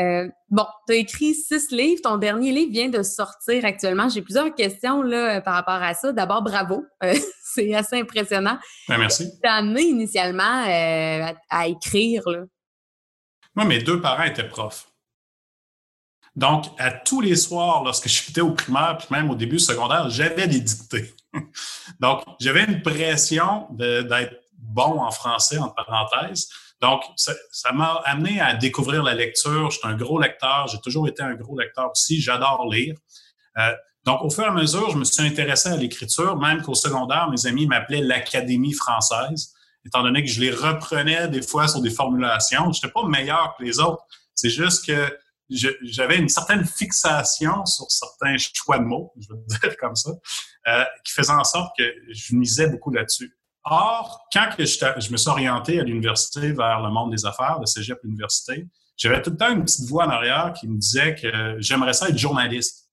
Euh, 0.00 0.28
bon, 0.50 0.66
tu 0.86 0.94
as 0.94 0.96
écrit 0.96 1.34
six 1.34 1.70
livres. 1.72 2.00
Ton 2.02 2.16
dernier 2.16 2.52
livre 2.52 2.72
vient 2.72 2.88
de 2.88 3.02
sortir 3.02 3.64
actuellement. 3.64 4.08
J'ai 4.08 4.22
plusieurs 4.22 4.54
questions 4.54 5.02
là, 5.02 5.36
euh, 5.36 5.40
par 5.40 5.54
rapport 5.54 5.82
à 5.82 5.94
ça. 5.94 6.12
D'abord, 6.12 6.42
bravo. 6.42 6.84
Euh, 7.02 7.14
c'est 7.54 7.74
assez 7.74 7.96
impressionnant. 7.96 8.58
Ben, 8.88 8.98
merci. 8.98 9.30
Tu 9.42 9.48
as 9.48 9.54
amené 9.54 9.82
initialement 9.82 10.64
à, 11.50 11.66
écrire. 11.68 12.22
Là. 12.26 12.44
Moi, 13.54 13.64
mes 13.64 13.82
deux 13.82 14.00
parents 14.00 14.24
étaient 14.24 14.48
profs. 14.48 14.88
Donc, 16.36 16.66
à 16.78 16.90
tous 16.90 17.20
les 17.20 17.36
soirs, 17.36 17.84
lorsque 17.84 18.08
je 18.08 18.22
j'étais 18.26 18.40
au 18.40 18.52
primaire, 18.52 18.98
puis 18.98 19.08
même 19.10 19.30
au 19.30 19.34
début 19.34 19.58
secondaire, 19.58 20.10
j'avais 20.10 20.48
des 20.48 20.60
dictées. 20.60 21.14
Donc, 22.00 22.22
j'avais 22.40 22.64
une 22.64 22.82
pression 22.82 23.68
d'être 23.70 24.40
bon 24.58 25.00
en 25.00 25.10
français, 25.10 25.58
entre 25.58 25.74
parenthèses. 25.74 26.48
Donc, 26.80 27.02
ça 27.16 27.72
m'a 27.72 28.02
amené 28.04 28.40
à 28.40 28.54
découvrir 28.54 29.02
la 29.02 29.14
lecture. 29.14 29.70
Je 29.70 29.78
suis 29.78 29.88
un 29.88 29.96
gros 29.96 30.20
lecteur. 30.20 30.66
J'ai 30.68 30.78
toujours 30.80 31.08
été 31.08 31.22
un 31.22 31.34
gros 31.34 31.58
lecteur 31.58 31.90
aussi. 31.90 32.20
J'adore 32.20 32.68
lire. 32.70 32.96
Euh, 33.58 33.72
Donc, 34.04 34.22
au 34.22 34.28
fur 34.28 34.44
et 34.44 34.48
à 34.48 34.50
mesure, 34.50 34.90
je 34.90 34.98
me 34.98 35.04
suis 35.04 35.22
intéressé 35.22 35.70
à 35.70 35.76
l'écriture, 35.76 36.36
même 36.36 36.60
qu'au 36.60 36.74
secondaire, 36.74 37.30
mes 37.30 37.46
amis 37.46 37.66
m'appelaient 37.66 38.02
l'Académie 38.02 38.74
française, 38.74 39.53
étant 39.84 40.02
donné 40.02 40.22
que 40.24 40.30
je 40.30 40.40
les 40.40 40.50
reprenais 40.50 41.28
des 41.28 41.42
fois 41.42 41.68
sur 41.68 41.80
des 41.80 41.90
formulations. 41.90 42.72
Je 42.72 42.78
n'étais 42.78 42.92
pas 42.92 43.06
meilleur 43.06 43.54
que 43.58 43.64
les 43.64 43.78
autres. 43.78 44.04
C'est 44.34 44.50
juste 44.50 44.86
que 44.86 45.18
j'avais 45.82 46.18
une 46.18 46.28
certaine 46.28 46.64
fixation 46.64 47.64
sur 47.66 47.90
certains 47.90 48.36
choix 48.38 48.78
de 48.78 48.84
mots, 48.84 49.12
je 49.20 49.28
vais 49.28 49.40
dire 49.46 49.76
comme 49.78 49.94
ça, 49.94 50.10
euh, 50.68 50.84
qui 51.04 51.12
faisait 51.12 51.32
en 51.32 51.44
sorte 51.44 51.76
que 51.78 51.84
je 52.10 52.34
misais 52.34 52.68
beaucoup 52.68 52.90
là-dessus. 52.90 53.36
Or, 53.64 54.26
quand 54.32 54.50
que 54.56 54.64
je, 54.64 55.10
me 55.10 55.16
suis 55.16 55.30
orienté 55.30 55.80
à 55.80 55.84
l'université 55.84 56.52
vers 56.52 56.80
le 56.80 56.90
monde 56.90 57.12
des 57.12 57.24
affaires, 57.24 57.60
de 57.60 57.66
cégep 57.66 57.98
l'université, 58.02 58.66
j'avais 58.96 59.20
tout 59.22 59.30
le 59.30 59.36
temps 59.36 59.50
une 59.50 59.64
petite 59.64 59.88
voix 59.88 60.06
en 60.06 60.10
arrière 60.10 60.52
qui 60.58 60.68
me 60.68 60.78
disait 60.78 61.14
que 61.14 61.56
j'aimerais 61.58 61.94
ça 61.94 62.08
être 62.08 62.18
journaliste. 62.18 62.90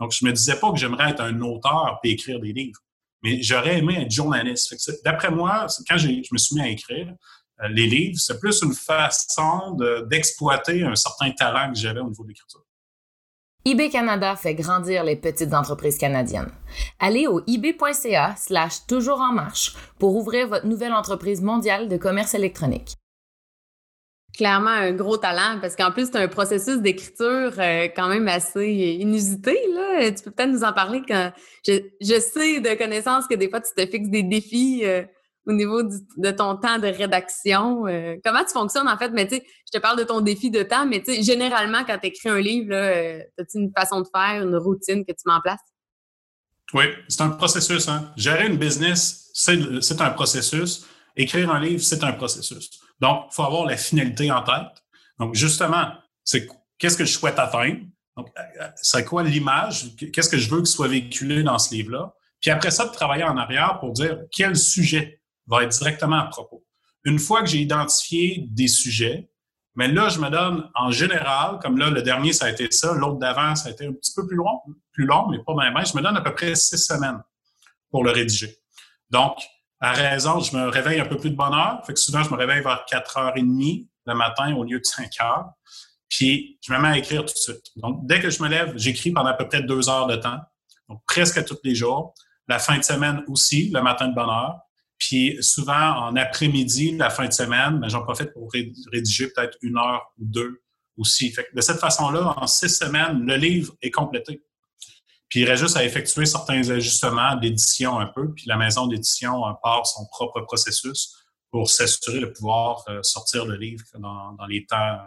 Donc, 0.00 0.12
je 0.12 0.24
me 0.24 0.32
disais 0.32 0.58
pas 0.58 0.72
que 0.72 0.78
j'aimerais 0.78 1.10
être 1.10 1.20
un 1.20 1.40
auteur 1.40 2.00
et 2.02 2.10
écrire 2.10 2.40
des 2.40 2.52
livres, 2.52 2.80
mais 3.22 3.42
j'aurais 3.42 3.78
aimé 3.78 4.02
être 4.02 4.10
journaliste. 4.10 4.74
D'après 5.04 5.30
moi, 5.30 5.66
quand 5.88 5.98
je 5.98 6.08
me 6.08 6.38
suis 6.38 6.56
mis 6.56 6.62
à 6.62 6.68
écrire, 6.68 7.14
euh, 7.62 7.68
les 7.68 7.86
livres, 7.86 8.18
c'est 8.18 8.38
plus 8.38 8.62
une 8.62 8.74
façon 8.74 9.76
d'exploiter 10.08 10.82
un 10.82 10.94
certain 10.94 11.30
talent 11.30 11.72
que 11.72 11.78
j'avais 11.78 12.00
au 12.00 12.08
niveau 12.08 12.24
de 12.24 12.28
l'écriture 12.28 12.64
eBay 13.64 13.90
Canada 13.90 14.34
fait 14.34 14.56
grandir 14.56 15.04
les 15.04 15.14
petites 15.14 15.54
entreprises 15.54 15.96
canadiennes. 15.96 16.50
Allez 16.98 17.28
au 17.28 17.42
ebay.ca 17.46 18.34
slash 18.36 18.86
toujours 18.88 19.20
en 19.20 19.32
marche 19.32 19.76
pour 20.00 20.16
ouvrir 20.16 20.48
votre 20.48 20.66
nouvelle 20.66 20.92
entreprise 20.92 21.40
mondiale 21.40 21.88
de 21.88 21.96
commerce 21.96 22.34
électronique. 22.34 22.96
Clairement 24.36 24.70
un 24.70 24.92
gros 24.92 25.18
talent 25.18 25.58
parce 25.60 25.76
qu'en 25.76 25.90
plus, 25.90 26.06
c'est 26.06 26.16
un 26.16 26.28
processus 26.28 26.78
d'écriture 26.78 27.52
euh, 27.58 27.88
quand 27.94 28.08
même 28.08 28.28
assez 28.28 28.66
inusité. 28.66 29.58
Là. 29.74 30.10
Tu 30.10 30.22
peux 30.22 30.30
peut-être 30.30 30.50
nous 30.50 30.64
en 30.64 30.72
parler 30.72 31.02
quand 31.06 31.32
je, 31.66 31.80
sais 32.00 32.60
de 32.60 32.78
connaissance 32.78 33.26
que 33.26 33.34
des 33.34 33.50
fois, 33.50 33.60
tu 33.60 33.72
te 33.76 33.90
fixes 33.90 34.08
des 34.08 34.22
défis. 34.22 34.82
Euh, 34.84 35.02
au 35.44 35.52
niveau 35.52 35.82
de 35.82 36.30
ton 36.30 36.54
temps 36.54 36.78
de 36.78 36.86
rédaction. 36.86 37.88
Euh, 37.88 38.14
comment 38.24 38.44
tu 38.44 38.52
fonctionnes 38.52 38.86
en 38.86 38.96
fait? 38.96 39.08
Mais 39.08 39.26
tu 39.26 39.34
sais, 39.34 39.44
je 39.66 39.76
te 39.76 39.82
parle 39.82 39.98
de 39.98 40.04
ton 40.04 40.20
défi 40.20 40.52
de 40.52 40.62
temps, 40.62 40.86
mais 40.86 41.02
tu 41.02 41.12
sais, 41.12 41.22
généralement, 41.24 41.82
quand 41.84 41.98
tu 41.98 42.06
écris 42.06 42.28
un 42.28 42.38
livre, 42.38 42.72
as-tu 42.72 43.58
une 43.58 43.72
façon 43.76 44.02
de 44.02 44.06
faire, 44.14 44.40
une 44.40 44.54
routine 44.54 45.04
que 45.04 45.10
tu 45.10 45.22
mets 45.26 45.32
en 45.32 45.40
place? 45.40 45.58
Oui, 46.74 46.84
c'est 47.08 47.20
un 47.20 47.30
processus. 47.30 47.88
Hein? 47.88 48.12
Gérer 48.16 48.46
une 48.46 48.56
business, 48.56 49.30
c'est 49.34 50.00
un 50.00 50.10
processus. 50.10 50.86
Écrire 51.16 51.50
un 51.50 51.60
livre, 51.60 51.82
c'est 51.82 52.02
un 52.04 52.12
processus. 52.12 52.70
Donc, 53.02 53.26
il 53.30 53.34
faut 53.34 53.42
avoir 53.42 53.66
la 53.66 53.76
finalité 53.76 54.30
en 54.30 54.42
tête. 54.42 54.84
Donc, 55.18 55.34
justement, 55.34 55.92
c'est 56.22 56.46
qu'est-ce 56.78 56.96
que 56.96 57.04
je 57.04 57.12
souhaite 57.12 57.38
atteindre? 57.38 57.80
Donc, 58.16 58.28
euh, 58.38 58.68
c'est 58.76 59.04
quoi 59.04 59.24
l'image? 59.24 59.96
Qu'est-ce 60.12 60.28
que 60.28 60.38
je 60.38 60.48
veux 60.48 60.60
que 60.60 60.68
soit 60.68 60.86
véhiculé 60.86 61.42
dans 61.42 61.58
ce 61.58 61.74
livre-là? 61.74 62.14
Puis 62.40 62.50
après 62.50 62.70
ça, 62.70 62.86
de 62.86 62.92
travailler 62.92 63.24
en 63.24 63.36
arrière 63.36 63.78
pour 63.80 63.92
dire 63.92 64.18
quel 64.30 64.56
sujet 64.56 65.20
va 65.46 65.64
être 65.64 65.76
directement 65.76 66.20
à 66.20 66.26
propos. 66.26 66.64
Une 67.04 67.18
fois 67.18 67.40
que 67.40 67.48
j'ai 67.48 67.58
identifié 67.58 68.44
des 68.48 68.68
sujets, 68.68 69.28
mais 69.74 69.88
là, 69.88 70.08
je 70.08 70.20
me 70.20 70.30
donne 70.30 70.70
en 70.76 70.92
général, 70.92 71.58
comme 71.60 71.78
là, 71.78 71.90
le 71.90 72.02
dernier, 72.02 72.32
ça 72.32 72.44
a 72.44 72.50
été 72.50 72.70
ça, 72.70 72.92
l'autre 72.94 73.18
d'avant, 73.18 73.56
ça 73.56 73.70
a 73.70 73.72
été 73.72 73.84
un 73.84 73.92
petit 73.92 74.12
peu 74.14 74.26
plus 74.26 74.36
long, 74.36 74.60
plus 74.92 75.06
long, 75.06 75.28
mais 75.28 75.38
pas 75.44 75.54
même. 75.54 75.74
Je 75.84 75.96
me 75.96 76.02
donne 76.02 76.16
à 76.16 76.20
peu 76.20 76.34
près 76.34 76.54
six 76.54 76.78
semaines 76.78 77.20
pour 77.90 78.04
le 78.04 78.12
rédiger. 78.12 78.54
Donc, 79.10 79.38
à 79.82 79.92
raison, 79.92 80.38
je 80.38 80.56
me 80.56 80.68
réveille 80.68 81.00
un 81.00 81.06
peu 81.06 81.16
plus 81.16 81.30
de 81.30 81.36
bonne 81.36 81.52
heure. 81.52 81.82
Fait 81.84 81.92
que 81.92 81.98
souvent, 81.98 82.22
je 82.22 82.30
me 82.30 82.36
réveille 82.36 82.62
vers 82.62 82.84
4h30 82.90 83.88
le 84.06 84.14
matin 84.14 84.54
au 84.54 84.64
lieu 84.64 84.78
de 84.78 84.84
5 84.84 85.10
heures. 85.20 85.50
Puis, 86.08 86.58
je 86.62 86.72
me 86.72 86.78
mets 86.78 86.88
à 86.88 86.98
écrire 86.98 87.24
tout 87.24 87.34
de 87.34 87.38
suite. 87.38 87.66
Donc, 87.76 88.06
dès 88.06 88.20
que 88.20 88.30
je 88.30 88.42
me 88.42 88.48
lève, 88.48 88.72
j'écris 88.76 89.10
pendant 89.10 89.30
à 89.30 89.34
peu 89.34 89.48
près 89.48 89.62
deux 89.62 89.88
heures 89.88 90.06
de 90.06 90.16
temps. 90.16 90.38
Donc, 90.88 91.02
presque 91.06 91.44
tous 91.44 91.58
les 91.64 91.74
jours. 91.74 92.14
La 92.48 92.58
fin 92.58 92.78
de 92.78 92.84
semaine 92.84 93.24
aussi, 93.26 93.70
le 93.70 93.82
matin 93.82 94.08
de 94.08 94.14
bonne 94.14 94.30
heure. 94.30 94.60
Puis 94.98 95.36
souvent, 95.40 95.96
en 95.96 96.14
après-midi, 96.14 96.96
la 96.96 97.10
fin 97.10 97.26
de 97.26 97.32
semaine, 97.32 97.80
ben, 97.80 97.88
j'en 97.88 98.02
profite 98.02 98.32
pour 98.32 98.48
rédiger 98.92 99.28
peut-être 99.28 99.58
une 99.62 99.76
heure 99.76 100.12
ou 100.18 100.24
deux 100.26 100.62
aussi. 100.96 101.34
de 101.54 101.60
cette 101.60 101.80
façon-là, 101.80 102.34
en 102.36 102.46
six 102.46 102.68
semaines, 102.68 103.24
le 103.26 103.34
livre 103.34 103.74
est 103.82 103.90
complété. 103.90 104.44
Puis 105.32 105.40
il 105.40 105.48
reste 105.48 105.62
juste 105.62 105.78
à 105.78 105.84
effectuer 105.84 106.26
certains 106.26 106.68
ajustements 106.68 107.36
d'édition 107.36 107.98
un 107.98 108.04
peu, 108.04 108.34
puis 108.34 108.44
la 108.46 108.58
maison 108.58 108.86
d'édition 108.86 109.40
part 109.62 109.86
son 109.86 110.04
propre 110.04 110.42
processus 110.42 111.24
pour 111.50 111.70
s'assurer 111.70 112.20
de 112.20 112.26
pouvoir 112.26 112.84
euh, 112.90 113.02
sortir 113.02 113.46
le 113.46 113.56
livre 113.56 113.82
dans, 113.98 114.36
les 114.46 114.66
temps 114.66 114.98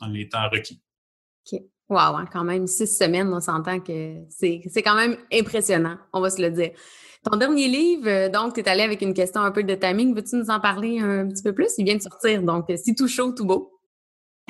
dans 0.00 0.08
les 0.08 0.28
temps 0.28 0.48
requis. 0.50 0.82
OK. 1.46 1.60
Wow, 1.90 2.16
hein, 2.16 2.24
quand 2.32 2.42
même, 2.42 2.66
six 2.66 2.88
semaines, 2.88 3.32
on 3.32 3.38
s'entend 3.38 3.78
que 3.78 4.16
c'est 4.30 4.82
quand 4.82 4.96
même 4.96 5.16
impressionnant, 5.32 5.96
on 6.12 6.20
va 6.20 6.30
se 6.30 6.42
le 6.42 6.50
dire. 6.50 6.72
Ton 7.22 7.36
dernier 7.36 7.68
livre, 7.68 8.08
euh, 8.08 8.28
donc, 8.28 8.54
tu 8.54 8.60
es 8.60 8.68
allé 8.68 8.82
avec 8.82 9.00
une 9.00 9.14
question 9.14 9.42
un 9.42 9.52
peu 9.52 9.62
de 9.62 9.76
timing. 9.76 10.12
Veux-tu 10.12 10.34
nous 10.34 10.50
en 10.50 10.58
parler 10.58 10.98
un 10.98 11.28
petit 11.28 11.44
peu 11.44 11.54
plus? 11.54 11.70
Il 11.78 11.84
vient 11.84 11.96
de 11.96 12.02
sortir, 12.02 12.42
donc, 12.42 12.66
si 12.76 12.96
tout 12.96 13.06
chaud, 13.06 13.30
tout 13.30 13.46
beau. 13.46 13.80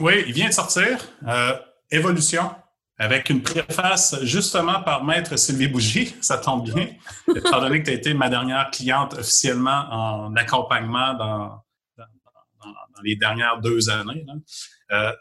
Oui, 0.00 0.25
il 0.26 0.32
vient 0.32 0.49
de 0.49 0.54
sortir. 0.54 0.99
Euh, 1.26 1.52
Évolution, 1.90 2.50
avec 2.99 3.31
une 3.31 3.43
préface 3.43 4.21
justement 4.23 4.83
par 4.83 5.05
Maître 5.05 5.37
Sylvie 5.37 5.69
Bougie. 5.69 6.14
Ça 6.21 6.38
tombe 6.38 6.69
bien, 6.69 6.88
étant 7.35 7.61
donné 7.61 7.81
que 7.81 7.87
tu 7.87 7.90
as 7.90 7.95
été 7.95 8.14
ma 8.14 8.28
dernière 8.28 8.71
cliente 8.71 9.14
officiellement 9.14 9.87
en 9.90 10.37
accompagnement 10.37 11.14
dans, 11.14 11.62
les 13.05 13.14
dernières 13.14 13.61
deux 13.61 13.88
années. 13.90 14.26
Euh, 14.90 15.12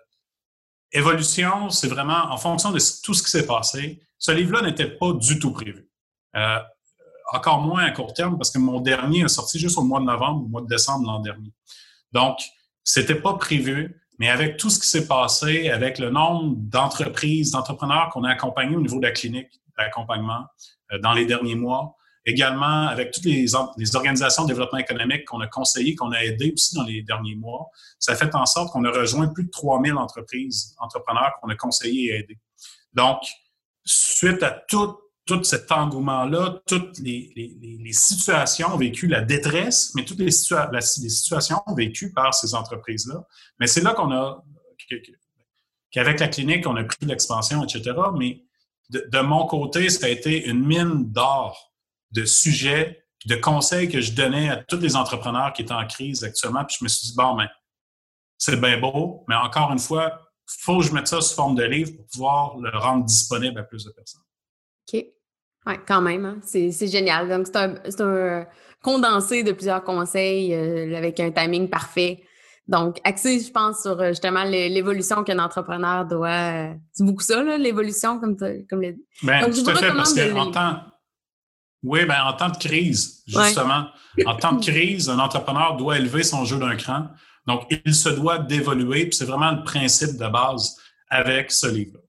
Évolution, 0.91 1.69
c'est 1.69 1.87
vraiment 1.87 2.31
en 2.31 2.37
fonction 2.37 2.71
de 2.71 2.79
tout 3.03 3.13
ce 3.13 3.21
qui 3.21 3.29
s'est 3.29 3.45
passé. 3.45 4.01
Ce 4.17 4.31
livre-là 4.31 4.61
n'était 4.61 4.89
pas 4.89 5.13
du 5.13 5.37
tout 5.37 5.51
prévu. 5.51 5.87
Euh, 6.35 6.59
encore 7.33 7.61
moins 7.61 7.83
à 7.83 7.91
court 7.91 8.13
terme 8.13 8.37
parce 8.37 8.51
que 8.51 8.57
mon 8.57 8.79
dernier 8.79 9.21
est 9.21 9.27
sorti 9.27 9.59
juste 9.59 9.77
au 9.77 9.83
mois 9.83 9.99
de 9.99 10.05
novembre, 10.05 10.45
au 10.45 10.47
mois 10.47 10.61
de 10.61 10.67
décembre 10.67 11.05
l'an 11.05 11.19
dernier. 11.19 11.51
Donc, 12.13 12.39
c'était 12.83 13.19
pas 13.19 13.33
prévu, 13.33 14.01
mais 14.19 14.29
avec 14.29 14.57
tout 14.57 14.69
ce 14.69 14.79
qui 14.79 14.87
s'est 14.87 15.07
passé, 15.07 15.69
avec 15.69 15.99
le 15.99 16.09
nombre 16.09 16.55
d'entreprises, 16.57 17.51
d'entrepreneurs 17.51 18.09
qu'on 18.09 18.23
a 18.23 18.31
accompagnés 18.31 18.75
au 18.75 18.81
niveau 18.81 18.97
de 18.97 19.05
la 19.05 19.11
clinique 19.11 19.61
d'accompagnement 19.77 20.45
euh, 20.91 20.99
dans 20.99 21.13
les 21.13 21.25
derniers 21.25 21.55
mois, 21.55 21.95
également 22.25 22.87
avec 22.87 23.11
toutes 23.11 23.25
les, 23.25 23.45
les 23.77 23.95
organisations 23.95 24.43
de 24.43 24.49
développement 24.49 24.79
économique 24.79 25.25
qu'on 25.25 25.39
a 25.39 25.47
conseillées, 25.47 25.95
qu'on 25.95 26.11
a 26.11 26.19
aidées 26.23 26.51
aussi 26.53 26.75
dans 26.75 26.83
les 26.83 27.01
derniers 27.01 27.35
mois, 27.35 27.67
ça 27.99 28.15
fait 28.15 28.35
en 28.35 28.45
sorte 28.45 28.71
qu'on 28.71 28.83
a 28.83 28.91
rejoint 28.91 29.27
plus 29.27 29.45
de 29.45 29.49
3000 29.49 29.93
entreprises, 29.93 30.75
entrepreneurs 30.79 31.33
qu'on 31.41 31.49
a 31.49 31.55
conseillés 31.55 32.11
et 32.11 32.19
aidés. 32.19 32.39
Donc, 32.93 33.19
suite 33.85 34.43
à 34.43 34.51
tout 34.51 34.97
tout 35.27 35.43
cet 35.43 35.71
engouement-là, 35.71 36.61
toutes 36.65 36.97
les, 36.99 37.91
situations 37.91 38.75
vécues, 38.77 39.07
la 39.07 39.21
détresse, 39.21 39.91
mais 39.93 40.05
toutes 40.05 40.19
les, 40.19 40.31
situations 40.31 41.61
vécues 41.75 42.13
par 42.13 42.33
ces 42.33 42.55
entreprises-là. 42.55 43.23
Mais 43.59 43.67
c'est 43.67 43.81
là 43.81 43.93
qu'on 43.93 44.11
a, 44.11 44.43
qu'avec 45.91 46.19
la 46.19 46.29
clinique, 46.29 46.65
on 46.65 46.75
a 46.77 46.83
pris 46.83 47.05
l'expansion, 47.05 47.63
etc. 47.63 47.95
Mais 48.17 48.41
de, 48.89 49.19
mon 49.19 49.45
côté, 49.45 49.89
ça 49.89 50.07
a 50.07 50.09
été 50.09 50.47
une 50.47 50.65
mine 50.65 51.11
d'or 51.11 51.73
de 52.11 52.23
sujets, 52.23 53.03
de 53.25 53.35
conseils 53.35 53.89
que 53.89 53.99
je 53.99 54.13
donnais 54.13 54.49
à 54.49 54.57
tous 54.57 54.79
les 54.79 54.95
entrepreneurs 54.95 55.51
qui 55.51 55.61
étaient 55.61 55.73
en 55.73 55.85
crise 55.85 56.23
actuellement. 56.23 56.63
Puis 56.63 56.77
je 56.79 56.85
me 56.85 56.89
suis 56.89 57.09
dit, 57.09 57.15
bon, 57.15 57.35
ben, 57.35 57.49
c'est 58.37 58.59
bien 58.59 58.79
beau, 58.79 59.25
mais 59.27 59.35
encore 59.35 59.73
une 59.73 59.79
fois, 59.79 60.21
faut 60.45 60.79
que 60.79 60.85
je 60.85 60.93
mette 60.93 61.07
ça 61.07 61.19
sous 61.19 61.35
forme 61.35 61.55
de 61.55 61.63
livre 61.63 61.91
pour 61.97 62.07
pouvoir 62.07 62.57
le 62.57 62.69
rendre 62.77 63.03
disponible 63.03 63.59
à 63.59 63.63
plus 63.63 63.83
de 63.83 63.91
personnes. 63.91 64.21
OK. 64.93 65.05
Oui, 65.67 65.73
quand 65.85 66.01
même. 66.01 66.25
Hein. 66.25 66.37
C'est, 66.43 66.87
génial. 66.87 67.27
Donc, 67.27 67.47
c'est 67.47 68.01
un, 68.01 68.45
condensé 68.81 69.43
de 69.43 69.51
plusieurs 69.51 69.83
conseils 69.83 70.53
euh, 70.53 70.95
avec 70.95 71.19
un 71.19 71.29
timing 71.31 71.69
parfait. 71.69 72.23
Donc, 72.67 72.99
axé, 73.03 73.39
je 73.39 73.51
pense, 73.51 73.81
sur 73.81 73.99
euh, 73.99 74.09
justement 74.09 74.43
l'évolution 74.43 75.23
qu'un 75.23 75.39
entrepreneur 75.39 76.05
doit. 76.05 76.29
Euh, 76.29 76.73
c'est 76.93 77.05
beaucoup 77.05 77.21
ça, 77.21 77.41
l'évolution, 77.57 78.19
comme, 78.19 78.37
comme 78.69 78.81
le 78.81 78.95
Bien, 79.23 79.41
Donc, 79.41 79.55
tout 79.55 79.69
à 79.69 79.75
fait, 79.75 79.93
parce 79.93 80.13
qu'en 80.13 80.51
temps. 80.51 80.81
Oui, 81.83 82.05
ben, 82.05 82.23
en 82.23 82.33
temps 82.33 82.49
de 82.49 82.57
crise, 82.57 83.23
justement. 83.27 83.87
En 84.25 84.35
temps 84.35 84.53
de 84.53 84.65
crise, 84.65 85.09
un 85.09 85.19
entrepreneur 85.19 85.75
doit 85.75 85.97
élever 85.97 86.23
son 86.23 86.43
jeu 86.43 86.57
d'un 86.57 86.75
cran. 86.75 87.07
Donc, 87.45 87.63
il 87.85 87.93
se 87.93 88.09
doit 88.09 88.39
d'évoluer, 88.39 89.05
puis 89.05 89.15
c'est 89.15 89.25
vraiment 89.25 89.51
le 89.51 89.63
principe 89.63 90.17
de 90.17 90.27
base 90.27 90.75
avec 91.09 91.51
ce 91.51 91.67
livre. 91.67 91.99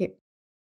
OK. 0.00 0.10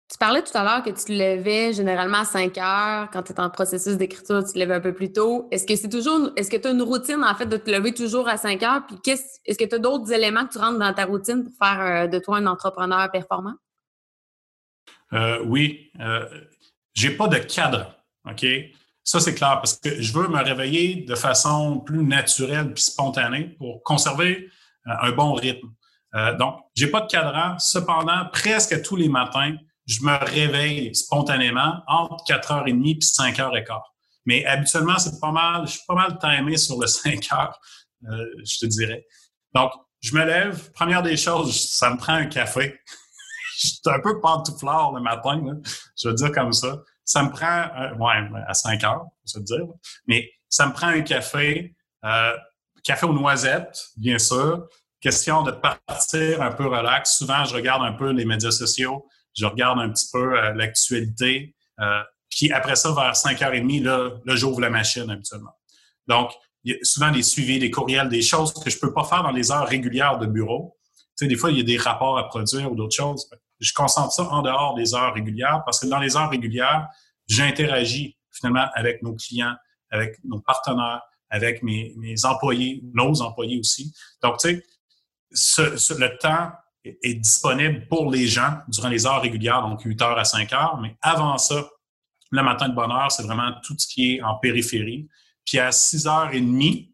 Tu 0.09 0.17
parlais 0.17 0.41
tout 0.41 0.57
à 0.57 0.63
l'heure 0.63 0.83
que 0.83 0.89
tu 0.89 1.05
te 1.05 1.11
levais 1.11 1.73
généralement 1.73 2.19
à 2.19 2.25
5 2.25 2.57
heures. 2.57 3.09
Quand 3.11 3.23
tu 3.23 3.33
es 3.33 3.39
en 3.41 3.49
processus 3.49 3.97
d'écriture, 3.97 4.41
tu 4.45 4.53
te 4.53 4.57
lèves 4.57 4.71
un 4.71 4.79
peu 4.79 4.93
plus 4.93 5.11
tôt. 5.11 5.49
Est-ce 5.51 5.67
que 5.67 5.75
c'est 5.75 5.89
toujours 5.89 6.31
est-ce 6.37 6.49
que 6.49 6.55
tu 6.55 6.67
as 6.67 6.71
une 6.71 6.81
routine 6.81 7.25
en 7.25 7.35
fait 7.35 7.45
de 7.45 7.57
te 7.57 7.69
lever 7.69 7.93
toujours 7.93 8.29
à 8.29 8.37
5 8.37 8.63
heures? 8.63 8.85
Puis 8.87 8.95
qu'est-ce 9.03 9.39
est-ce 9.45 9.57
que 9.57 9.65
tu 9.65 9.75
as 9.75 9.79
d'autres 9.79 10.11
éléments 10.13 10.45
que 10.45 10.53
tu 10.53 10.59
rentres 10.59 10.79
dans 10.79 10.93
ta 10.93 11.03
routine 11.03 11.43
pour 11.43 11.53
faire 11.61 11.81
euh, 11.81 12.07
de 12.07 12.19
toi 12.19 12.37
un 12.37 12.45
entrepreneur 12.45 13.11
performant? 13.11 13.55
Euh, 15.13 15.43
oui. 15.45 15.91
Euh, 15.99 16.25
j'ai 16.93 17.11
pas 17.11 17.27
de 17.27 17.37
cadre. 17.37 17.95
OK? 18.29 18.45
Ça, 19.03 19.19
c'est 19.19 19.35
clair 19.35 19.59
parce 19.61 19.75
que 19.75 20.01
je 20.01 20.13
veux 20.13 20.27
me 20.27 20.41
réveiller 20.41 21.03
de 21.03 21.15
façon 21.15 21.79
plus 21.79 22.03
naturelle 22.03 22.73
puis 22.73 22.83
spontanée 22.83 23.55
pour 23.57 23.83
conserver 23.83 24.49
euh, 24.87 24.91
un 25.01 25.11
bon 25.11 25.33
rythme. 25.33 25.69
donc, 26.39 26.61
j'ai 26.75 26.87
pas 26.87 27.01
de 27.01 27.07
cadran. 27.07 27.59
Cependant, 27.59 28.25
presque 28.31 28.81
tous 28.81 28.95
les 28.95 29.09
matins, 29.09 29.55
je 29.87 30.03
me 30.03 30.17
réveille 30.25 30.93
spontanément 30.93 31.81
entre 31.87 32.23
4h30 32.25 32.69
et 32.69 32.99
5h15. 32.99 33.81
Mais 34.25 34.45
habituellement, 34.45 34.99
c'est 34.99 35.19
pas 35.19 35.31
mal, 35.31 35.65
je 35.65 35.71
suis 35.71 35.85
pas 35.87 35.95
mal 35.95 36.19
timé 36.19 36.57
sur 36.57 36.79
le 36.79 36.87
5 36.87 37.13
h 37.19 37.51
euh, 38.09 38.25
je 38.45 38.59
te 38.59 38.65
dirais. 38.65 39.05
Donc, 39.55 39.71
je 40.01 40.13
me 40.13 40.23
lève, 40.23 40.71
première 40.73 41.01
des 41.01 41.17
choses, 41.17 41.71
ça 41.71 41.89
me 41.89 41.97
prend 41.97 42.13
un 42.13 42.27
café. 42.27 42.79
je 43.57 43.67
suis 43.67 43.79
un 43.85 43.99
peu 43.99 44.19
pantouflard 44.19 44.91
le 44.91 45.01
matin, 45.01 45.41
je 45.99 46.09
veux 46.09 46.13
dire 46.13 46.31
comme 46.31 46.53
ça. 46.53 46.77
Ça 47.05 47.23
me 47.23 47.29
prend, 47.29 47.67
ouais, 47.97 48.41
à 48.47 48.53
5 48.53 48.83
heures, 48.83 49.05
faut 49.21 49.39
se 49.39 49.39
dire, 49.39 49.65
mais 50.07 50.29
ça 50.49 50.67
me 50.67 50.73
prend 50.73 50.87
un 50.87 51.01
café, 51.01 51.73
euh, 52.03 52.37
café 52.83 53.05
aux 53.05 53.13
noisettes, 53.13 53.87
bien 53.95 54.19
sûr. 54.19 54.67
Question 54.99 55.43
de 55.43 55.51
partir 55.51 56.41
un 56.41 56.51
peu 56.51 56.65
relax. 56.65 57.17
Souvent, 57.17 57.45
je 57.45 57.55
regarde 57.55 57.83
un 57.83 57.93
peu 57.93 58.11
les 58.11 58.25
médias 58.25 58.51
sociaux, 58.51 59.07
je 59.37 59.45
regarde 59.45 59.79
un 59.79 59.89
petit 59.89 60.07
peu 60.11 60.37
euh, 60.37 60.53
l'actualité. 60.53 61.55
Euh, 61.79 62.01
puis 62.29 62.51
après 62.51 62.75
ça, 62.75 62.91
vers 62.91 63.13
5h30, 63.13 63.83
là, 63.83 64.11
là 64.25 64.35
j'ouvre 64.35 64.61
la 64.61 64.69
machine 64.69 65.09
habituellement. 65.09 65.55
Donc, 66.07 66.31
il 66.63 66.73
y 66.73 66.75
a 66.75 66.77
souvent 66.81 67.11
des 67.11 67.23
suivis, 67.23 67.59
des 67.59 67.71
courriels, 67.71 68.09
des 68.09 68.21
choses 68.21 68.53
que 68.53 68.69
je 68.69 68.79
peux 68.79 68.93
pas 68.93 69.03
faire 69.03 69.23
dans 69.23 69.31
les 69.31 69.51
heures 69.51 69.67
régulières 69.67 70.17
de 70.17 70.25
bureau. 70.25 70.77
Tu 71.17 71.25
sais, 71.25 71.27
des 71.27 71.35
fois, 71.35 71.51
il 71.51 71.57
y 71.57 71.61
a 71.61 71.63
des 71.63 71.77
rapports 71.77 72.17
à 72.17 72.27
produire 72.27 72.71
ou 72.71 72.75
d'autres 72.75 72.95
choses. 72.95 73.29
Je 73.59 73.73
concentre 73.73 74.11
ça 74.11 74.23
en 74.23 74.41
dehors 74.41 74.75
des 74.75 74.93
heures 74.93 75.13
régulières 75.13 75.61
parce 75.65 75.79
que 75.79 75.87
dans 75.87 75.99
les 75.99 76.15
heures 76.17 76.29
régulières, 76.29 76.87
j'interagis 77.27 78.17
finalement 78.31 78.67
avec 78.73 79.01
nos 79.01 79.15
clients, 79.15 79.55
avec 79.89 80.17
nos 80.23 80.39
partenaires, 80.41 81.01
avec 81.29 81.63
mes, 81.63 81.93
mes 81.97 82.25
employés, 82.25 82.83
nos 82.93 83.21
employés 83.21 83.59
aussi. 83.59 83.93
Donc, 84.21 84.37
tu 84.39 84.49
sais, 84.49 84.63
ce, 85.77 85.93
le 85.93 86.17
temps 86.17 86.51
est, 87.01 87.13
disponible 87.15 87.87
pour 87.87 88.11
les 88.11 88.27
gens 88.27 88.57
durant 88.67 88.89
les 88.89 89.05
heures 89.05 89.21
régulières, 89.21 89.61
donc 89.61 89.81
8 89.81 90.01
heures 90.01 90.17
à 90.17 90.23
5 90.23 90.51
heures. 90.53 90.77
Mais 90.81 90.95
avant 91.01 91.37
ça, 91.37 91.67
le 92.31 92.43
matin 92.43 92.69
de 92.69 92.75
bonne 92.75 92.91
heure, 92.91 93.11
c'est 93.11 93.23
vraiment 93.23 93.51
tout 93.63 93.75
ce 93.77 93.87
qui 93.87 94.15
est 94.15 94.21
en 94.21 94.35
périphérie. 94.35 95.07
Puis 95.45 95.59
à 95.59 95.69
6h30, 95.69 96.91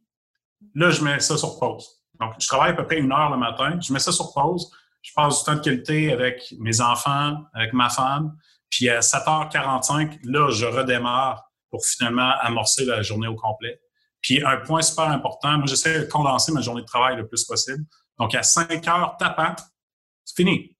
là, 0.75 0.89
je 0.89 1.03
mets 1.03 1.19
ça 1.19 1.37
sur 1.37 1.59
pause. 1.59 1.87
Donc, 2.19 2.33
je 2.39 2.47
travaille 2.47 2.71
à 2.71 2.73
peu 2.73 2.85
près 2.85 2.99
une 2.99 3.11
heure 3.11 3.31
le 3.31 3.37
matin, 3.37 3.79
je 3.81 3.91
mets 3.91 3.99
ça 3.99 4.11
sur 4.11 4.33
pause, 4.33 4.71
je 5.01 5.11
passe 5.13 5.39
du 5.39 5.45
temps 5.45 5.55
de 5.55 5.61
qualité 5.61 6.13
avec 6.13 6.53
mes 6.59 6.79
enfants, 6.79 7.37
avec 7.53 7.73
ma 7.73 7.89
femme, 7.89 8.37
puis 8.69 8.89
à 8.89 8.99
7h45, 9.01 10.19
là, 10.23 10.49
je 10.51 10.65
redémarre 10.65 11.51
pour 11.69 11.85
finalement 11.85 12.31
amorcer 12.39 12.85
la 12.85 13.01
journée 13.01 13.27
au 13.27 13.35
complet. 13.35 13.79
Puis 14.21 14.43
un 14.43 14.57
point 14.57 14.81
super 14.81 15.09
important, 15.09 15.57
moi, 15.57 15.65
j'essaie 15.67 15.99
de 15.99 16.05
condenser 16.05 16.51
ma 16.51 16.61
journée 16.61 16.81
de 16.81 16.87
travail 16.87 17.17
le 17.17 17.27
plus 17.27 17.43
possible. 17.43 17.83
Donc, 18.17 18.33
à 18.35 18.43
5 18.43 18.87
heures 18.87 19.17
tapant, 19.17 19.55
c'est 20.23 20.35
fini. 20.35 20.75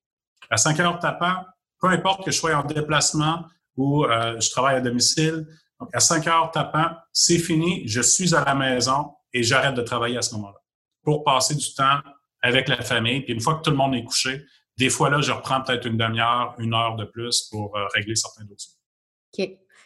À 0.50 0.58
5 0.58 0.80
heures 0.80 1.00
tapant, 1.00 1.46
peu 1.80 1.88
importe 1.88 2.26
que 2.26 2.32
je 2.32 2.38
sois 2.38 2.56
en 2.56 2.64
déplacement 2.64 3.46
ou 3.76 4.06
euh, 4.06 4.40
je 4.40 4.50
travaille 4.50 4.76
à 4.76 4.82
domicile, 4.82 5.48
donc 5.80 5.90
à 5.94 6.00
5 6.00 6.28
heures 6.28 6.52
tapant, 6.52 6.92
c'est 7.12 7.40
fini, 7.40 7.88
je 7.88 8.02
suis 8.02 8.36
à 8.36 8.44
la 8.44 8.56
maison 8.56 9.14
et 9.34 9.44
j'arrête 9.44 9.76
de 9.76 9.82
travailler 9.82 10.18
à 10.18 10.22
ce 10.22 10.36
moment-là 10.36 10.60
pour 11.04 11.24
passer 11.24 11.56
du 11.56 11.74
temps 11.74 12.00
avec 12.42 12.68
la 12.68 12.82
famille. 12.82 13.22
Puis 13.22 13.34
une 13.34 13.42
fois 13.42 13.56
que 13.56 13.62
tout 13.62 13.72
le 13.72 13.78
monde 13.78 13.96
est 13.96 14.04
couché, 14.04 14.46
des 14.78 14.90
fois 14.90 15.10
là, 15.10 15.22
je 15.22 15.32
reprends 15.32 15.62
peut-être 15.62 15.86
une 15.86 15.98
demi-heure, 15.98 16.56
une 16.60 16.74
heure 16.74 16.96
de 16.96 17.06
plus 17.06 17.48
pour 17.52 17.76
euh, 17.76 17.86
régler 17.94 18.16
certains 18.16 18.46
dossiers. 18.46 18.74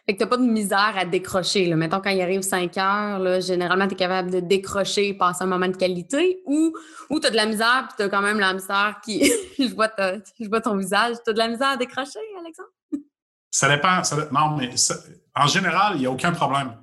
Fait 0.07 0.13
que 0.13 0.19
tu 0.19 0.23
n'as 0.23 0.29
pas 0.29 0.37
de 0.37 0.49
misère 0.49 0.93
à 0.95 1.03
décrocher. 1.03 1.65
Là. 1.65 1.75
Mettons, 1.75 1.99
quand 1.99 2.11
il 2.11 2.21
arrive 2.21 2.41
5 2.41 2.77
heures, 2.77 3.19
là, 3.19 3.41
généralement, 3.41 3.89
tu 3.89 3.93
es 3.93 3.97
capable 3.97 4.31
de 4.31 4.39
décrocher, 4.39 5.13
passer 5.13 5.43
un 5.43 5.47
moment 5.47 5.67
de 5.67 5.75
qualité 5.75 6.41
ou, 6.45 6.73
ou 7.09 7.19
tu 7.19 7.27
as 7.27 7.29
de 7.29 7.35
la 7.35 7.45
misère 7.45 7.87
puis 7.89 7.95
tu 7.97 8.03
as 8.03 8.09
quand 8.09 8.21
même 8.21 8.39
la 8.39 8.53
misère 8.53 9.01
qui. 9.03 9.29
je, 9.59 9.75
vois 9.75 9.91
je 9.97 10.47
vois 10.47 10.61
ton 10.61 10.77
visage. 10.77 11.17
Tu 11.25 11.29
as 11.29 11.33
de 11.33 11.37
la 11.37 11.49
misère 11.49 11.67
à 11.67 11.77
décrocher, 11.77 12.19
Alexandre? 12.39 12.69
Ça 13.51 13.67
dépend. 13.67 14.01
non, 14.31 14.55
mais 14.55 14.69
en 15.35 15.47
général, 15.47 15.95
il 15.95 15.99
n'y 15.99 16.05
a 16.05 16.11
aucun 16.11 16.31
problème. 16.31 16.77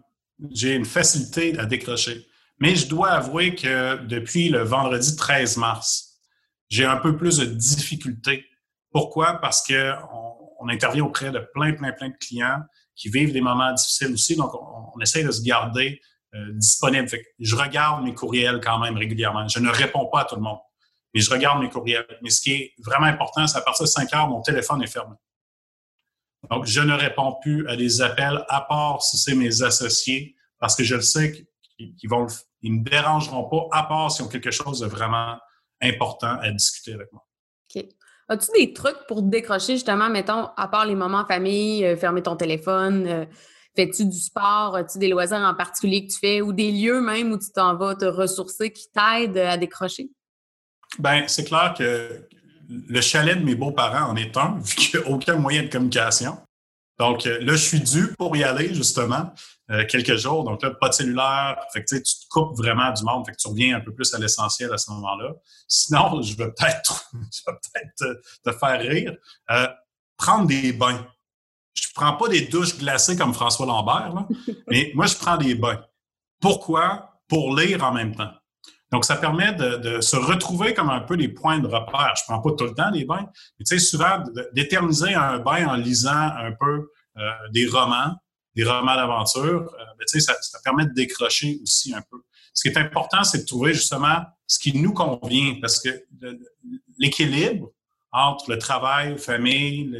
J'ai 0.50 0.74
une 0.74 0.84
facilité 0.84 1.58
à 1.58 1.64
décrocher. 1.64 2.26
Mais 2.58 2.76
je 2.76 2.86
dois 2.88 3.08
avouer 3.08 3.54
que 3.54 4.04
depuis 4.04 4.50
le 4.50 4.64
vendredi 4.64 5.16
13 5.16 5.56
mars, 5.56 6.18
j'ai 6.68 6.84
un 6.84 6.98
peu 6.98 7.16
plus 7.16 7.38
de 7.38 7.46
difficultés. 7.46 8.44
Pourquoi? 8.90 9.40
Parce 9.40 9.66
qu'on 9.66 10.36
on 10.60 10.68
intervient 10.68 11.04
auprès 11.04 11.30
de 11.30 11.38
plein, 11.54 11.72
plein, 11.72 11.92
plein 11.92 12.10
de 12.10 12.16
clients 12.20 12.60
qui 12.96 13.08
vivent 13.08 13.32
des 13.32 13.40
moments 13.40 13.72
difficiles 13.72 14.12
aussi. 14.12 14.36
Donc, 14.36 14.52
on, 14.54 15.00
essaie 15.00 15.24
de 15.24 15.30
se 15.30 15.42
garder 15.42 16.00
euh, 16.34 16.52
disponible. 16.52 17.08
je 17.38 17.56
regarde 17.56 18.04
mes 18.04 18.14
courriels 18.14 18.60
quand 18.62 18.78
même 18.78 18.96
régulièrement. 18.96 19.46
Je 19.48 19.58
ne 19.58 19.70
réponds 19.70 20.06
pas 20.06 20.20
à 20.20 20.24
tout 20.24 20.36
le 20.36 20.42
monde, 20.42 20.58
mais 21.12 21.20
je 21.20 21.30
regarde 21.30 21.60
mes 21.60 21.68
courriels. 21.68 22.06
Mais 22.22 22.30
ce 22.30 22.40
qui 22.40 22.52
est 22.52 22.74
vraiment 22.78 23.06
important, 23.06 23.46
c'est 23.46 23.58
à 23.58 23.62
partir 23.62 23.84
de 23.84 23.90
5 23.90 24.12
heures, 24.14 24.28
mon 24.28 24.40
téléphone 24.40 24.82
est 24.82 24.88
fermé. 24.88 25.16
Donc, 26.50 26.66
je 26.66 26.80
ne 26.80 26.92
réponds 26.92 27.36
plus 27.40 27.66
à 27.68 27.76
des 27.76 28.00
appels, 28.02 28.44
à 28.48 28.60
part 28.60 29.02
si 29.02 29.16
c'est 29.16 29.34
mes 29.34 29.62
associés, 29.62 30.36
parce 30.58 30.76
que 30.76 30.84
je 30.84 30.94
le 30.94 31.02
sais 31.02 31.46
qu'ils 31.76 32.10
vont, 32.10 32.26
ils 32.62 32.72
me 32.72 32.84
dérangeront 32.84 33.48
pas, 33.48 33.78
à 33.78 33.82
part 33.84 34.10
s'ils 34.10 34.24
ont 34.24 34.28
quelque 34.28 34.50
chose 34.50 34.80
de 34.80 34.86
vraiment 34.86 35.38
important 35.82 36.38
à 36.40 36.50
discuter 36.50 36.94
avec 36.94 37.12
moi. 37.12 37.26
As-tu 38.28 38.48
des 38.58 38.72
trucs 38.72 38.96
pour 39.06 39.22
décrocher, 39.22 39.74
justement, 39.74 40.08
mettons, 40.08 40.46
à 40.56 40.68
part 40.68 40.86
les 40.86 40.94
moments 40.94 41.18
en 41.18 41.26
famille, 41.26 41.84
euh, 41.84 41.96
fermer 41.96 42.22
ton 42.22 42.36
téléphone, 42.36 43.06
euh, 43.06 43.24
fais-tu 43.76 44.06
du 44.06 44.18
sport, 44.18 44.76
as-tu 44.76 44.98
des 44.98 45.08
loisirs 45.08 45.38
en 45.38 45.54
particulier 45.54 46.06
que 46.06 46.12
tu 46.12 46.18
fais 46.18 46.40
ou 46.40 46.52
des 46.52 46.72
lieux 46.72 47.00
même 47.00 47.32
où 47.32 47.38
tu 47.38 47.50
t'en 47.54 47.76
vas 47.76 47.94
te 47.94 48.06
ressourcer 48.06 48.70
qui 48.70 48.86
t'aident 48.92 49.38
à 49.38 49.56
décrocher? 49.56 50.08
Bien, 50.98 51.24
c'est 51.26 51.44
clair 51.44 51.74
que 51.76 52.26
le 52.68 53.00
chalet 53.00 53.38
de 53.38 53.44
mes 53.44 53.54
beaux-parents 53.54 54.10
en 54.10 54.16
est 54.16 54.36
un, 54.36 54.58
vu 54.62 54.74
qu'il 54.74 55.00
n'y 55.00 55.06
a 55.06 55.10
aucun 55.10 55.36
moyen 55.36 55.64
de 55.64 55.68
communication. 55.68 56.38
Donc 56.98 57.26
euh, 57.26 57.38
là, 57.40 57.52
je 57.52 57.62
suis 57.62 57.80
dû 57.80 58.14
pour 58.16 58.36
y 58.36 58.44
aller, 58.44 58.72
justement, 58.72 59.32
euh, 59.70 59.84
quelques 59.86 60.16
jours. 60.16 60.44
Donc 60.44 60.62
là, 60.62 60.72
pas 60.72 60.90
de 60.90 60.94
cellulaire. 60.94 61.56
Fait 61.72 61.82
que, 61.82 61.96
tu 61.96 62.02
te 62.02 62.28
coupes 62.28 62.54
vraiment 62.56 62.92
du 62.92 63.02
monde. 63.02 63.24
Fait 63.24 63.32
que 63.32 63.38
tu 63.38 63.48
reviens 63.48 63.76
un 63.76 63.80
peu 63.80 63.94
plus 63.94 64.12
à 64.12 64.18
l'essentiel 64.18 64.70
à 64.72 64.76
ce 64.76 64.90
moment-là. 64.90 65.32
Sinon, 65.66 66.20
je 66.22 66.36
vais 66.36 66.50
peut-être 66.50 67.10
peut 67.46 68.12
te, 68.44 68.52
faire 68.52 68.80
rire. 68.80 69.14
Euh, 69.50 69.68
prendre 70.18 70.46
des 70.46 70.72
bains. 70.72 71.06
Je 71.74 71.88
prends 71.94 72.14
pas 72.16 72.28
des 72.28 72.42
douches 72.42 72.76
glacées 72.76 73.16
comme 73.16 73.32
François 73.32 73.66
Lambert, 73.66 74.12
là, 74.14 74.28
mais 74.68 74.92
moi, 74.94 75.06
je 75.06 75.16
prends 75.16 75.36
des 75.36 75.54
bains. 75.54 75.82
Pourquoi? 76.40 77.20
Pour 77.26 77.56
lire 77.56 77.82
en 77.82 77.92
même 77.92 78.14
temps. 78.14 78.32
Donc, 78.92 79.06
ça 79.06 79.16
permet 79.16 79.52
de, 79.54 80.00
se 80.00 80.14
retrouver 80.14 80.74
comme 80.74 80.90
un 80.90 81.00
peu 81.00 81.16
des 81.16 81.28
points 81.28 81.58
de 81.58 81.66
repère. 81.66 82.14
Je 82.16 82.22
prends 82.28 82.40
pas 82.40 82.50
tout 82.52 82.64
le 82.64 82.74
temps 82.74 82.90
des 82.90 83.04
bains, 83.04 83.26
mais 83.58 83.64
tu 83.64 83.76
sais, 83.76 83.78
souvent, 83.78 84.22
d'éterniser 84.52 85.14
un 85.14 85.38
bain 85.38 85.66
en 85.66 85.74
lisant 85.74 86.10
un 86.12 86.52
peu 86.52 86.90
euh, 87.16 87.30
des 87.50 87.66
romans, 87.66 88.14
des 88.54 88.64
romans 88.64 88.94
d'aventure, 88.94 89.74
euh, 89.78 90.20
ça, 90.20 90.34
ça, 90.40 90.58
permet 90.62 90.86
de 90.86 90.92
décrocher 90.92 91.58
aussi 91.62 91.94
un 91.94 92.02
peu. 92.02 92.22
Ce 92.52 92.62
qui 92.62 92.68
est 92.68 92.78
important, 92.78 93.24
c'est 93.24 93.38
de 93.38 93.46
trouver 93.46 93.74
justement 93.74 94.22
ce 94.46 94.58
qui 94.58 94.76
nous 94.78 94.92
convient, 94.92 95.58
parce 95.60 95.80
que 95.80 96.04
l'équilibre 96.98 97.70
entre 98.12 98.50
le 98.50 98.58
travail, 98.58 99.18
famille, 99.18 99.90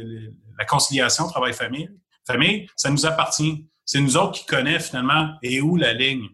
la 0.57 0.65
conciliation 0.65 1.27
travail-famille, 1.27 1.89
famille, 2.25 2.67
ça 2.75 2.89
nous 2.89 3.05
appartient. 3.05 3.67
C'est 3.83 3.99
nous 3.99 4.17
autres 4.17 4.39
qui 4.39 4.45
connaissons 4.45 4.87
finalement 4.87 5.35
et 5.43 5.61
où 5.61 5.75
la 5.75 5.93
ligne. 5.93 6.29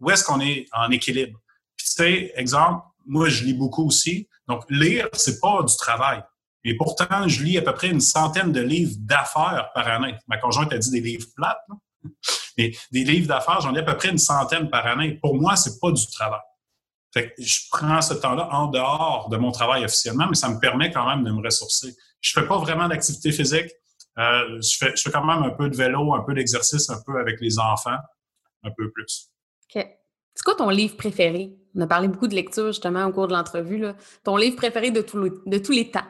Où 0.00 0.10
est-ce 0.10 0.24
qu'on 0.24 0.40
est 0.40 0.66
en 0.72 0.90
équilibre? 0.90 1.40
Puis, 1.76 1.86
tu 1.86 1.92
sais, 1.92 2.32
exemple, 2.34 2.84
moi, 3.06 3.28
je 3.28 3.44
lis 3.44 3.54
beaucoup 3.54 3.86
aussi. 3.86 4.28
Donc, 4.48 4.64
lire, 4.68 5.08
c'est 5.12 5.40
pas 5.40 5.62
du 5.62 5.76
travail. 5.76 6.22
Et 6.66 6.76
pourtant, 6.76 7.28
je 7.28 7.44
lis 7.44 7.58
à 7.58 7.62
peu 7.62 7.72
près 7.72 7.88
une 7.88 8.00
centaine 8.00 8.50
de 8.50 8.60
livres 8.60 8.96
d'affaires 8.98 9.70
par 9.72 9.86
année. 9.86 10.16
Ma 10.26 10.36
conjointe 10.36 10.72
a 10.72 10.78
dit 10.78 10.90
des 10.90 11.00
livres 11.00 11.26
plates, 11.36 11.64
mais 12.58 12.72
des 12.90 13.04
livres 13.04 13.28
d'affaires, 13.28 13.60
j'en 13.60 13.72
ai 13.74 13.78
à 13.78 13.82
peu 13.84 13.96
près 13.96 14.08
une 14.08 14.18
centaine 14.18 14.68
par 14.68 14.84
année. 14.84 15.14
Pour 15.22 15.36
moi, 15.36 15.54
c'est 15.54 15.78
pas 15.80 15.92
du 15.92 16.04
travail. 16.10 16.40
Je 17.38 17.60
prends 17.70 18.02
ce 18.02 18.14
temps-là 18.14 18.48
en 18.50 18.66
dehors 18.66 19.28
de 19.30 19.36
mon 19.36 19.52
travail 19.52 19.84
officiellement, 19.84 20.26
mais 20.28 20.34
ça 20.34 20.48
me 20.50 20.58
permet 20.58 20.90
quand 20.90 21.08
même 21.08 21.24
de 21.24 21.30
me 21.30 21.40
ressourcer. 21.40 21.94
Je 22.20 22.32
fais 22.32 22.46
pas 22.46 22.58
vraiment 22.58 22.88
d'activité 22.88 23.30
physique. 23.30 23.70
Euh, 24.18 24.60
je, 24.60 24.76
fais, 24.76 25.10
quand 25.10 25.24
même 25.24 25.44
un 25.44 25.50
peu 25.50 25.70
de 25.70 25.76
vélo, 25.76 26.14
un 26.14 26.24
peu 26.24 26.34
d'exercice, 26.34 26.90
un 26.90 27.00
peu 27.06 27.18
avec 27.18 27.40
les 27.40 27.58
enfants, 27.60 27.96
un 28.64 28.70
peu 28.76 28.90
plus. 28.90 29.30
OK. 29.74 29.86
C'est 30.34 30.44
quoi 30.44 30.56
ton 30.56 30.68
livre 30.68 30.96
préféré? 30.96 31.56
On 31.74 31.80
a 31.82 31.86
parlé 31.86 32.08
beaucoup 32.08 32.26
de 32.26 32.34
lecture 32.34 32.66
justement 32.66 33.06
au 33.06 33.12
cours 33.12 33.28
de 33.28 33.34
l'entrevue. 33.34 33.86
Ton 34.24 34.36
livre 34.36 34.56
préféré 34.56 34.90
de 34.90 35.00
tous 35.00 35.72
les 35.72 35.90
temps? 35.90 36.04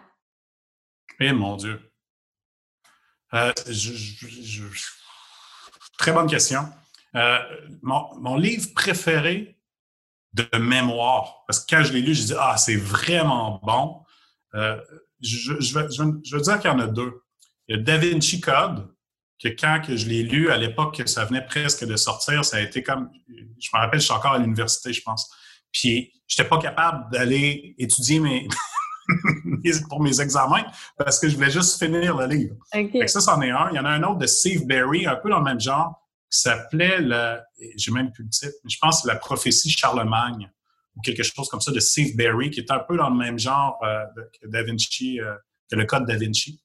Eh 1.21 1.33
mon 1.33 1.57
Dieu. 1.57 1.81
Euh, 3.35 3.53
très 5.99 6.13
bonne 6.13 6.29
question. 6.29 6.69
Euh, 7.15 7.39
mon, 7.83 8.37
livre 8.37 8.73
préféré 8.75 9.59
de 10.35 10.59
mémoire, 10.59 11.45
parce 11.47 11.61
que 11.61 11.75
quand 11.75 11.85
je 11.85 11.93
l'ai 11.93 12.03
lu, 12.03 12.15
je 12.15 12.25
dit 12.25 12.35
Ah, 12.39 12.57
c'est 12.57 12.77
vraiment 12.77 13.61
bon. 13.63 14.03
Euh, 14.55 14.81
je, 15.23 15.53
veux, 15.53 16.41
dire 16.41 16.59
qu'il 16.61 16.71
y 16.71 16.75
en 16.75 16.79
a 16.79 16.87
deux. 16.87 17.23
Il 17.69 17.77
y 17.77 17.79
a 17.79 17.83
Da 17.83 17.97
Vinci 17.97 18.41
Code, 18.41 18.95
que 19.43 19.49
quand 19.49 19.81
que 19.85 19.97
je 19.97 20.07
l'ai 20.07 20.23
lu, 20.23 20.51
à 20.51 20.57
l'époque 20.57 21.03
ça 21.07 21.25
venait 21.25 21.45
presque 21.45 21.85
de 21.85 21.97
sortir, 21.97 22.45
ça 22.45 22.59
a 22.59 22.61
été 22.61 22.83
comme, 22.83 23.11
je 23.29 23.71
me 23.73 23.79
rappelle, 23.79 24.01
je 24.01 24.05
suis 24.05 24.15
encore 24.15 24.35
à 24.35 24.39
l'université, 24.39 24.93
je 24.93 25.03
pense. 25.03 25.31
Puis, 25.73 26.13
j'étais 26.27 26.49
pas 26.49 26.59
capable 26.59 27.11
d'aller 27.11 27.75
étudier 27.79 28.19
mes, 28.21 28.49
pour 29.89 30.03
mes 30.03 30.21
examens 30.21 30.65
parce 30.99 31.19
que 31.19 31.29
je 31.29 31.37
voulais 31.37 31.51
juste 31.51 31.79
finir 31.79 32.17
le 32.17 32.27
livre. 32.27 32.57
ça, 33.07 33.21
c'en 33.21 33.41
est 33.43 33.51
un. 33.51 33.71
Il 33.73 33.77
y 33.77 33.79
en 33.79 33.85
a 33.85 33.91
un 33.91 34.03
autre 34.03 34.19
de 34.19 34.27
Steve 34.27 34.67
Berry, 34.67 35.07
un 35.07 35.17
peu 35.17 35.31
dans 35.31 35.39
le 35.39 35.45
même 35.45 35.61
genre, 35.61 35.95
qui 36.31 36.41
s'appelait 36.41 37.01
le, 37.01 37.39
j'ai 37.77 37.93
même 37.93 38.11
plus 38.13 38.25
le 38.25 38.31
titre, 38.31 38.55
mais 38.65 38.71
je 38.71 38.79
pense 38.81 39.03
que 39.03 39.09
la 39.09 39.17
prophétie 39.17 39.71
Charlemagne 39.71 40.51
ou 40.97 41.01
quelque 41.01 41.23
chose 41.23 41.49
comme 41.49 41.61
ça 41.61 41.73
de 41.73 41.81
Steve 41.81 42.17
Berry, 42.17 42.51
qui 42.51 42.61
est 42.61 42.71
un 42.71 42.81
peu 42.81 42.97
dans 42.97 43.11
le 43.11 43.17
même 43.17 43.39
genre 43.39 43.79
euh, 43.85 44.05
que 44.41 44.49
Da 44.49 44.63
Vinci, 44.63 45.21
euh, 45.21 45.35
que 45.71 45.77
le 45.77 45.85
code 45.85 46.07
Da 46.07 46.17
Vinci. 46.17 46.61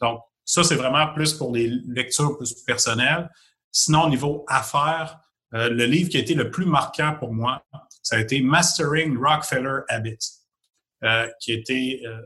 Donc, 0.00 0.20
ça, 0.44 0.64
c'est 0.64 0.74
vraiment 0.74 1.12
plus 1.14 1.32
pour 1.34 1.54
les 1.54 1.68
lectures 1.88 2.36
plus 2.36 2.54
personnelles. 2.64 3.30
Sinon, 3.70 4.04
au 4.04 4.08
niveau 4.08 4.44
affaires, 4.48 5.20
euh, 5.54 5.68
le 5.68 5.84
livre 5.84 6.10
qui 6.10 6.16
a 6.16 6.20
été 6.20 6.34
le 6.34 6.50
plus 6.50 6.66
marquant 6.66 7.14
pour 7.18 7.32
moi, 7.32 7.64
ça 8.02 8.16
a 8.16 8.20
été 8.20 8.40
Mastering 8.40 9.16
Rockefeller 9.16 9.80
Habits, 9.88 10.30
euh, 11.04 11.28
qui 11.40 11.52
a 11.52 11.54
été 11.54 12.02
euh, 12.06 12.20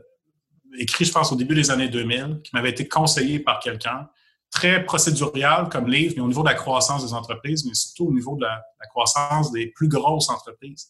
écrit, 0.77 1.05
je 1.05 1.11
pense, 1.11 1.31
au 1.31 1.35
début 1.35 1.55
des 1.55 1.71
années 1.71 1.89
2000, 1.89 2.41
qui 2.43 2.51
m'avait 2.53 2.69
été 2.69 2.87
conseillé 2.87 3.39
par 3.39 3.59
quelqu'un. 3.59 4.09
Très 4.51 4.85
procédurial 4.85 5.69
comme 5.69 5.87
livre, 5.87 6.13
mais 6.15 6.21
au 6.21 6.27
niveau 6.27 6.43
de 6.43 6.49
la 6.49 6.53
croissance 6.53 7.05
des 7.05 7.13
entreprises, 7.13 7.65
mais 7.65 7.73
surtout 7.73 8.07
au 8.07 8.13
niveau 8.13 8.35
de 8.35 8.43
la, 8.43 8.63
croissance 8.89 9.51
des 9.51 9.67
plus 9.67 9.89
grosses 9.89 10.29
entreprises. 10.29 10.87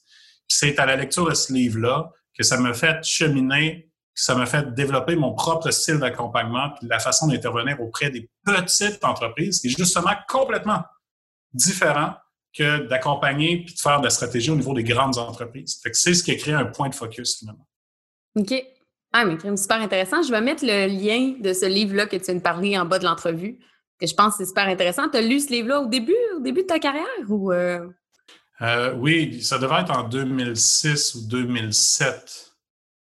C'est 0.47 0.77
à 0.77 0.85
la 0.85 0.95
lecture 0.95 1.27
de 1.27 1.33
ce 1.33 1.51
livre-là 1.51 2.11
que 2.37 2.43
ça 2.43 2.59
m'a 2.59 2.73
fait 2.73 3.03
cheminer, 3.03 3.89
que 4.13 4.21
ça 4.21 4.35
m'a 4.35 4.45
fait 4.45 4.75
développer 4.75 5.15
mon 5.15 5.33
propre 5.33 5.71
style 5.71 5.97
d'accompagnement, 5.97 6.69
puis 6.77 6.87
la 6.87 6.99
façon 6.99 7.27
d'intervenir 7.27 7.81
auprès 7.81 8.11
des 8.11 8.29
petites 8.45 9.03
entreprises, 9.03 9.59
qui 9.59 9.67
est 9.67 9.77
justement 9.77 10.13
complètement 10.27 10.83
différent 11.53 12.13
que 12.55 12.87
d'accompagner 12.87 13.63
puis 13.63 13.73
de 13.73 13.79
faire 13.79 13.99
de 13.99 14.05
la 14.05 14.09
stratégie 14.09 14.51
au 14.51 14.55
niveau 14.55 14.73
des 14.73 14.83
grandes 14.83 15.17
entreprises. 15.17 15.79
C'est 15.93 16.13
ce 16.13 16.23
qui 16.23 16.31
a 16.31 16.35
créé 16.35 16.53
un 16.53 16.65
point 16.65 16.89
de 16.89 16.95
focus 16.95 17.39
finalement. 17.39 17.67
OK. 18.35 18.53
Ah, 19.17 19.23
mais 19.23 19.37
super 19.55 19.81
intéressant. 19.81 20.21
Je 20.23 20.29
vais 20.29 20.41
mettre 20.41 20.65
le 20.65 20.87
lien 20.87 21.35
de 21.39 21.53
ce 21.53 21.65
livre-là 21.65 22.05
que 22.05 22.17
tu 22.17 22.25
viens 22.25 22.35
de 22.35 22.41
parler 22.41 22.77
en 22.77 22.83
bas 22.83 22.99
de 22.99 23.05
l'entrevue, 23.05 23.57
que 23.97 24.05
je 24.05 24.13
pense 24.13 24.33
que 24.33 24.43
c'est 24.43 24.49
super 24.49 24.67
intéressant. 24.67 25.07
Tu 25.07 25.15
as 25.15 25.21
lu 25.21 25.39
ce 25.39 25.51
livre-là 25.51 25.79
au 25.79 25.85
début, 25.85 26.17
au 26.35 26.41
début 26.41 26.63
de 26.63 26.67
ta 26.67 26.79
carrière 26.79 27.05
ou. 27.29 27.53
Euh? 27.53 27.87
Euh, 28.59 28.93
oui, 28.95 29.41
ça 29.41 29.57
devait 29.57 29.79
être 29.79 29.97
en 29.97 30.03
2006 30.03 31.15
ou 31.15 31.27
2007 31.29 32.57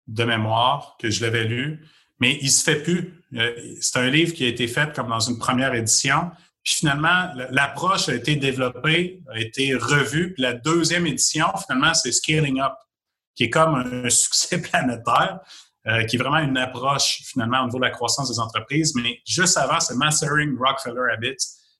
de 0.06 0.22
mémoire 0.22 0.96
que 1.00 1.10
je 1.10 1.24
l'avais 1.24 1.42
lu, 1.42 1.84
mais 2.20 2.38
il 2.40 2.52
se 2.52 2.62
fait 2.62 2.84
plus. 2.84 3.20
Euh, 3.34 3.52
c'est 3.80 3.98
un 3.98 4.08
livre 4.08 4.32
qui 4.32 4.44
a 4.44 4.48
été 4.48 4.68
fait 4.68 4.94
comme 4.94 5.08
dans 5.08 5.18
une 5.18 5.38
première 5.38 5.74
édition, 5.74 6.30
puis 6.62 6.74
finalement, 6.74 7.32
l'approche 7.50 8.08
a 8.08 8.14
été 8.14 8.36
développée, 8.36 9.24
a 9.34 9.40
été 9.40 9.74
revue. 9.74 10.34
Puis 10.34 10.42
la 10.44 10.52
deuxième 10.52 11.08
édition, 11.08 11.46
finalement, 11.66 11.94
c'est 11.94 12.12
Scaling 12.12 12.60
Up, 12.60 12.74
qui 13.34 13.42
est 13.42 13.50
comme 13.50 13.74
un 13.74 14.08
succès 14.08 14.62
planétaire, 14.62 15.40
euh, 15.88 16.04
qui 16.04 16.16
est 16.16 16.18
vraiment 16.18 16.38
une 16.38 16.56
approche 16.56 17.22
finalement 17.24 17.62
au 17.62 17.66
niveau 17.66 17.78
de 17.78 17.84
la 17.84 17.90
croissance 17.90 18.28
des 18.28 18.40
entreprises. 18.40 18.94
Mais 18.96 19.20
juste 19.26 19.56
avant, 19.56 19.80
c'est 19.80 19.94
Mastering 19.94 20.56
Rockefeller 20.58 21.12
Habits, 21.12 21.36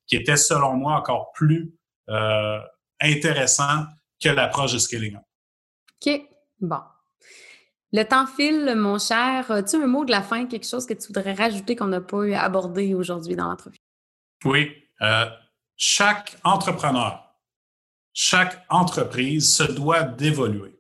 qui 0.07 0.17
était 0.17 0.37
selon 0.37 0.75
moi 0.75 0.95
encore 0.95 1.33
plus 1.33 1.75
euh, 2.09 2.59
intéressant 3.01 3.85
que 4.23 4.29
l'approche 4.29 4.73
de 4.73 4.79
Scaling 4.79 5.17
Up. 5.17 5.23
OK. 6.07 6.21
Bon. 6.61 6.81
Le 7.93 8.03
temps 8.05 8.27
file, 8.27 8.75
mon 8.77 8.99
cher. 8.99 9.51
As-tu 9.51 9.77
un 9.77 9.87
mot 9.87 10.05
de 10.05 10.11
la 10.11 10.23
fin, 10.23 10.47
quelque 10.47 10.67
chose 10.67 10.87
que 10.87 10.95
tu 10.95 11.09
voudrais 11.09 11.33
rajouter 11.33 11.77
qu'on 11.77 11.87
n'a 11.87 12.01
pas 12.01 12.23
eu 12.25 12.35
abordé 12.35 12.95
aujourd'hui 12.95 13.37
dans 13.37 13.49
l'entrevue? 13.49 13.79
Oui. 14.45 14.71
Euh, 15.03 15.27
chaque 15.77 16.37
entrepreneur, 16.45 17.23
chaque 18.13 18.65
entreprise 18.71 19.55
se 19.55 19.63
doit 19.65 20.03
d'évoluer, 20.03 20.76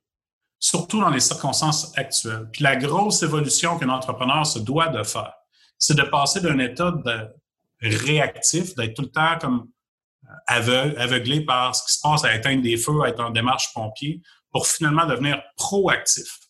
surtout 0.66 1.00
dans 1.00 1.10
les 1.10 1.20
circonstances 1.20 1.96
actuelles. 1.96 2.48
Puis 2.52 2.64
la 2.64 2.74
grosse 2.74 3.22
évolution 3.22 3.78
qu'un 3.78 3.88
entrepreneur 3.88 4.44
se 4.44 4.58
doit 4.58 4.88
de 4.88 5.04
faire, 5.04 5.32
c'est 5.78 5.96
de 5.96 6.02
passer 6.02 6.40
d'un 6.40 6.58
état 6.58 6.90
de 6.90 7.28
réactif, 7.80 8.74
d'être 8.74 8.94
tout 8.94 9.02
le 9.02 9.10
temps 9.10 9.38
comme 9.40 9.68
euh, 10.24 10.32
aveugle, 10.48 10.98
aveuglé 10.98 11.44
par 11.44 11.76
ce 11.76 11.84
qui 11.84 11.92
se 11.92 12.00
passe 12.02 12.24
à 12.24 12.34
éteindre 12.34 12.62
des 12.62 12.76
feux, 12.76 13.00
à 13.04 13.10
être 13.10 13.20
en 13.20 13.30
démarche 13.30 13.72
pompier, 13.74 14.20
pour 14.50 14.66
finalement 14.66 15.06
devenir 15.06 15.40
proactif. 15.56 16.40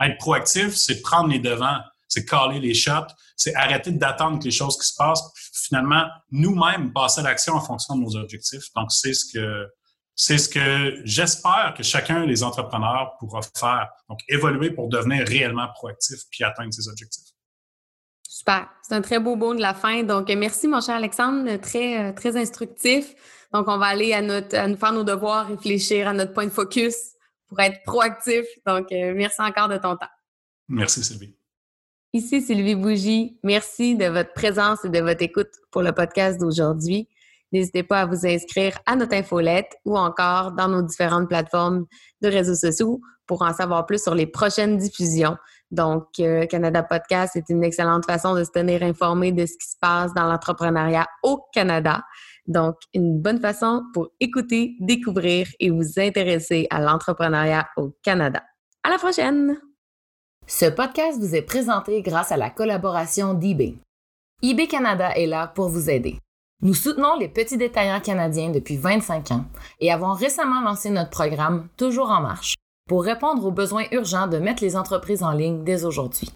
Être 0.00 0.16
proactif, 0.16 0.74
c'est 0.74 1.02
prendre 1.02 1.28
les 1.28 1.38
devants, 1.38 1.80
c'est 2.08 2.24
caler 2.24 2.60
les 2.60 2.72
shots, 2.72 3.12
c'est 3.36 3.54
arrêter 3.56 3.90
d'attendre 3.90 4.38
que 4.38 4.44
les 4.44 4.52
choses 4.52 4.78
qui 4.78 4.86
se 4.86 4.94
passent, 4.96 5.24
finalement, 5.52 6.06
nous-mêmes 6.30 6.94
passer 6.94 7.20
à 7.20 7.24
l'action 7.24 7.54
en 7.54 7.60
fonction 7.60 7.96
de 7.96 8.04
nos 8.04 8.16
objectifs. 8.16 8.72
Donc, 8.74 8.90
c'est 8.90 9.12
ce 9.12 9.24
que 9.30 9.68
c'est 10.18 10.38
ce 10.38 10.48
que 10.48 11.02
j'espère 11.04 11.74
que 11.76 11.82
chacun 11.82 12.26
des 12.26 12.42
entrepreneurs 12.42 13.16
pourra 13.20 13.40
faire. 13.42 13.90
Donc, 14.08 14.20
évoluer 14.28 14.70
pour 14.70 14.88
devenir 14.88 15.26
réellement 15.28 15.68
proactif 15.74 16.20
puis 16.30 16.42
atteindre 16.42 16.72
ses 16.72 16.88
objectifs. 16.88 17.28
Super. 18.26 18.68
C'est 18.82 18.94
un 18.94 19.02
très 19.02 19.20
beau 19.20 19.36
mot 19.36 19.54
de 19.54 19.60
la 19.60 19.74
fin. 19.74 20.02
Donc, 20.02 20.28
merci, 20.30 20.68
mon 20.68 20.80
cher 20.80 20.96
Alexandre. 20.96 21.56
Très, 21.58 22.14
très 22.14 22.36
instructif. 22.36 23.14
Donc, 23.52 23.68
on 23.68 23.76
va 23.76 23.86
aller 23.86 24.14
à, 24.14 24.22
notre, 24.22 24.56
à 24.56 24.66
nous 24.66 24.76
faire 24.76 24.92
nos 24.92 25.04
devoirs, 25.04 25.48
réfléchir 25.48 26.08
à 26.08 26.14
notre 26.14 26.32
point 26.32 26.46
de 26.46 26.50
focus 26.50 26.96
pour 27.48 27.60
être 27.60 27.82
proactif. 27.84 28.44
Donc, 28.66 28.90
euh, 28.92 29.12
merci 29.14 29.40
encore 29.42 29.68
de 29.68 29.76
ton 29.76 29.96
temps. 29.96 30.06
Merci, 30.68 31.04
Sylvie. 31.04 31.36
Ici 32.12 32.40
Sylvie 32.40 32.74
Bougie. 32.74 33.38
Merci 33.42 33.96
de 33.96 34.06
votre 34.06 34.32
présence 34.32 34.82
et 34.86 34.88
de 34.88 35.00
votre 35.00 35.20
écoute 35.20 35.50
pour 35.70 35.82
le 35.82 35.92
podcast 35.92 36.40
d'aujourd'hui. 36.40 37.06
N'hésitez 37.52 37.82
pas 37.82 38.02
à 38.02 38.06
vous 38.06 38.26
inscrire 38.26 38.78
à 38.86 38.96
notre 38.96 39.14
infolette 39.14 39.72
ou 39.84 39.96
encore 39.96 40.52
dans 40.52 40.68
nos 40.68 40.82
différentes 40.82 41.28
plateformes 41.28 41.86
de 42.20 42.28
réseaux 42.28 42.54
sociaux 42.54 43.00
pour 43.26 43.42
en 43.42 43.52
savoir 43.52 43.86
plus 43.86 44.02
sur 44.02 44.14
les 44.14 44.26
prochaines 44.26 44.76
diffusions. 44.76 45.36
Donc, 45.70 46.06
euh, 46.20 46.46
Canada 46.46 46.82
Podcast 46.82 47.34
est 47.36 47.48
une 47.48 47.64
excellente 47.64 48.04
façon 48.04 48.34
de 48.34 48.44
se 48.44 48.50
tenir 48.50 48.82
informé 48.82 49.32
de 49.32 49.46
ce 49.46 49.52
qui 49.52 49.68
se 49.68 49.76
passe 49.80 50.14
dans 50.14 50.24
l'entrepreneuriat 50.24 51.06
au 51.22 51.44
Canada. 51.52 52.02
Donc, 52.46 52.76
une 52.94 53.20
bonne 53.20 53.40
façon 53.40 53.82
pour 53.92 54.08
écouter, 54.20 54.76
découvrir 54.80 55.48
et 55.58 55.70
vous 55.70 55.98
intéresser 55.98 56.68
à 56.70 56.80
l'entrepreneuriat 56.80 57.68
au 57.76 57.96
Canada. 58.02 58.42
À 58.84 58.90
la 58.90 58.98
prochaine! 58.98 59.58
Ce 60.46 60.66
podcast 60.66 61.18
vous 61.18 61.34
est 61.34 61.42
présenté 61.42 62.02
grâce 62.02 62.30
à 62.30 62.36
la 62.36 62.50
collaboration 62.50 63.34
d'eBay. 63.34 63.74
eBay 64.42 64.68
Canada 64.68 65.10
est 65.16 65.26
là 65.26 65.48
pour 65.48 65.68
vous 65.68 65.90
aider. 65.90 66.20
Nous 66.62 66.72
soutenons 66.72 67.18
les 67.18 67.28
petits 67.28 67.58
détaillants 67.58 68.00
canadiens 68.00 68.48
depuis 68.48 68.78
25 68.78 69.30
ans 69.30 69.44
et 69.78 69.92
avons 69.92 70.14
récemment 70.14 70.62
lancé 70.62 70.88
notre 70.88 71.10
programme 71.10 71.68
Toujours 71.76 72.10
en 72.10 72.22
marche 72.22 72.54
pour 72.88 73.04
répondre 73.04 73.44
aux 73.44 73.50
besoins 73.50 73.84
urgents 73.92 74.26
de 74.26 74.38
mettre 74.38 74.62
les 74.62 74.74
entreprises 74.74 75.22
en 75.22 75.32
ligne 75.32 75.64
dès 75.64 75.84
aujourd'hui. 75.84 76.30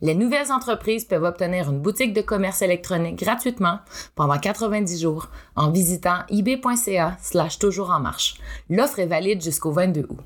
Les 0.00 0.16
nouvelles 0.16 0.50
entreprises 0.50 1.04
peuvent 1.04 1.22
obtenir 1.22 1.70
une 1.70 1.78
boutique 1.78 2.12
de 2.12 2.22
commerce 2.22 2.60
électronique 2.62 3.22
gratuitement 3.22 3.78
pendant 4.16 4.36
90 4.36 5.00
jours 5.00 5.28
en 5.54 5.70
visitant 5.70 6.24
ebay.ca 6.28 7.16
slash 7.20 7.60
toujours 7.60 7.90
en 7.90 8.00
marche. 8.00 8.34
L'offre 8.68 8.98
est 8.98 9.06
valide 9.06 9.42
jusqu'au 9.42 9.70
22 9.70 10.06
août. 10.08 10.18